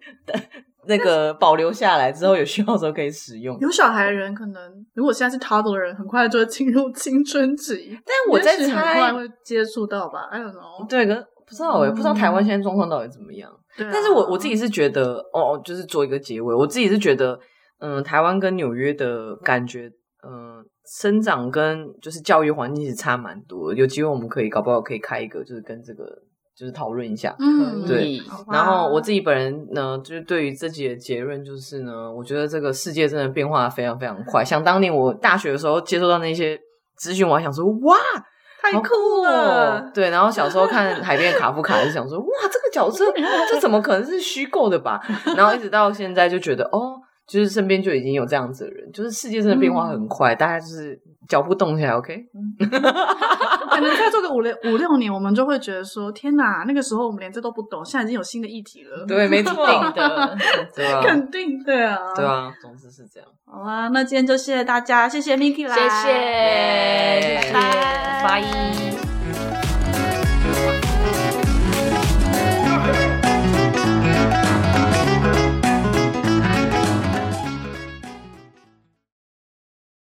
[0.89, 3.59] 那个保留下来之后，有需要的时候可以使用。
[3.59, 7.99] 有小孩的人可能，如果现在是 toddler 的人，很快就会进入青春期。
[8.05, 10.89] 但我在猜，很快会接触到吧？I don't know。
[10.89, 13.51] 对，可不知道哎，不知道台湾现在状况到底怎么样。
[13.77, 17.39] 对，但是我我自己是觉得，哦，就是做一个结尾，我自己是觉得，
[17.79, 19.91] 嗯，台湾跟纽约的感觉，
[20.27, 23.73] 嗯，生长跟就是教育环境其实差蛮多。
[23.75, 26.05] 有机会我们可以搞不好可以开一个，就是跟这个。
[26.59, 28.19] 就是讨论一下，嗯，对。
[28.51, 34.43] 然后我自己本人呢，就是对于自己的结论就是呢，我觉得这个世界真的变化非常非常快。
[34.43, 36.59] 想当年我大学的时候接收到那些
[36.97, 37.95] 资讯，我还想说哇，
[38.73, 39.81] 太酷了。
[39.95, 43.05] 对，然后小时候看海边的卡夫卡，就想说哇，这个角色
[43.51, 45.01] 这怎么可能是虚构的吧？
[45.37, 47.01] 然后一直到现在就觉得哦。
[47.27, 52.25] 就是身边就已经有这样子的人，就是世界真的变化很快，嗯、大家就是脚步动起来，OK。
[53.69, 59.05] 可能再做个五六五六年，我们就会觉得说，天哪，那个时候我们连这都不懂，现在已经有新的议题了。
[59.07, 59.93] 对，没错的，
[60.75, 63.29] 对啊， 肯定对啊，对啊，总之是这样。
[63.45, 69.76] 好啊，那今天就谢谢大家，谢谢 Miki 啦，谢谢，拜拜。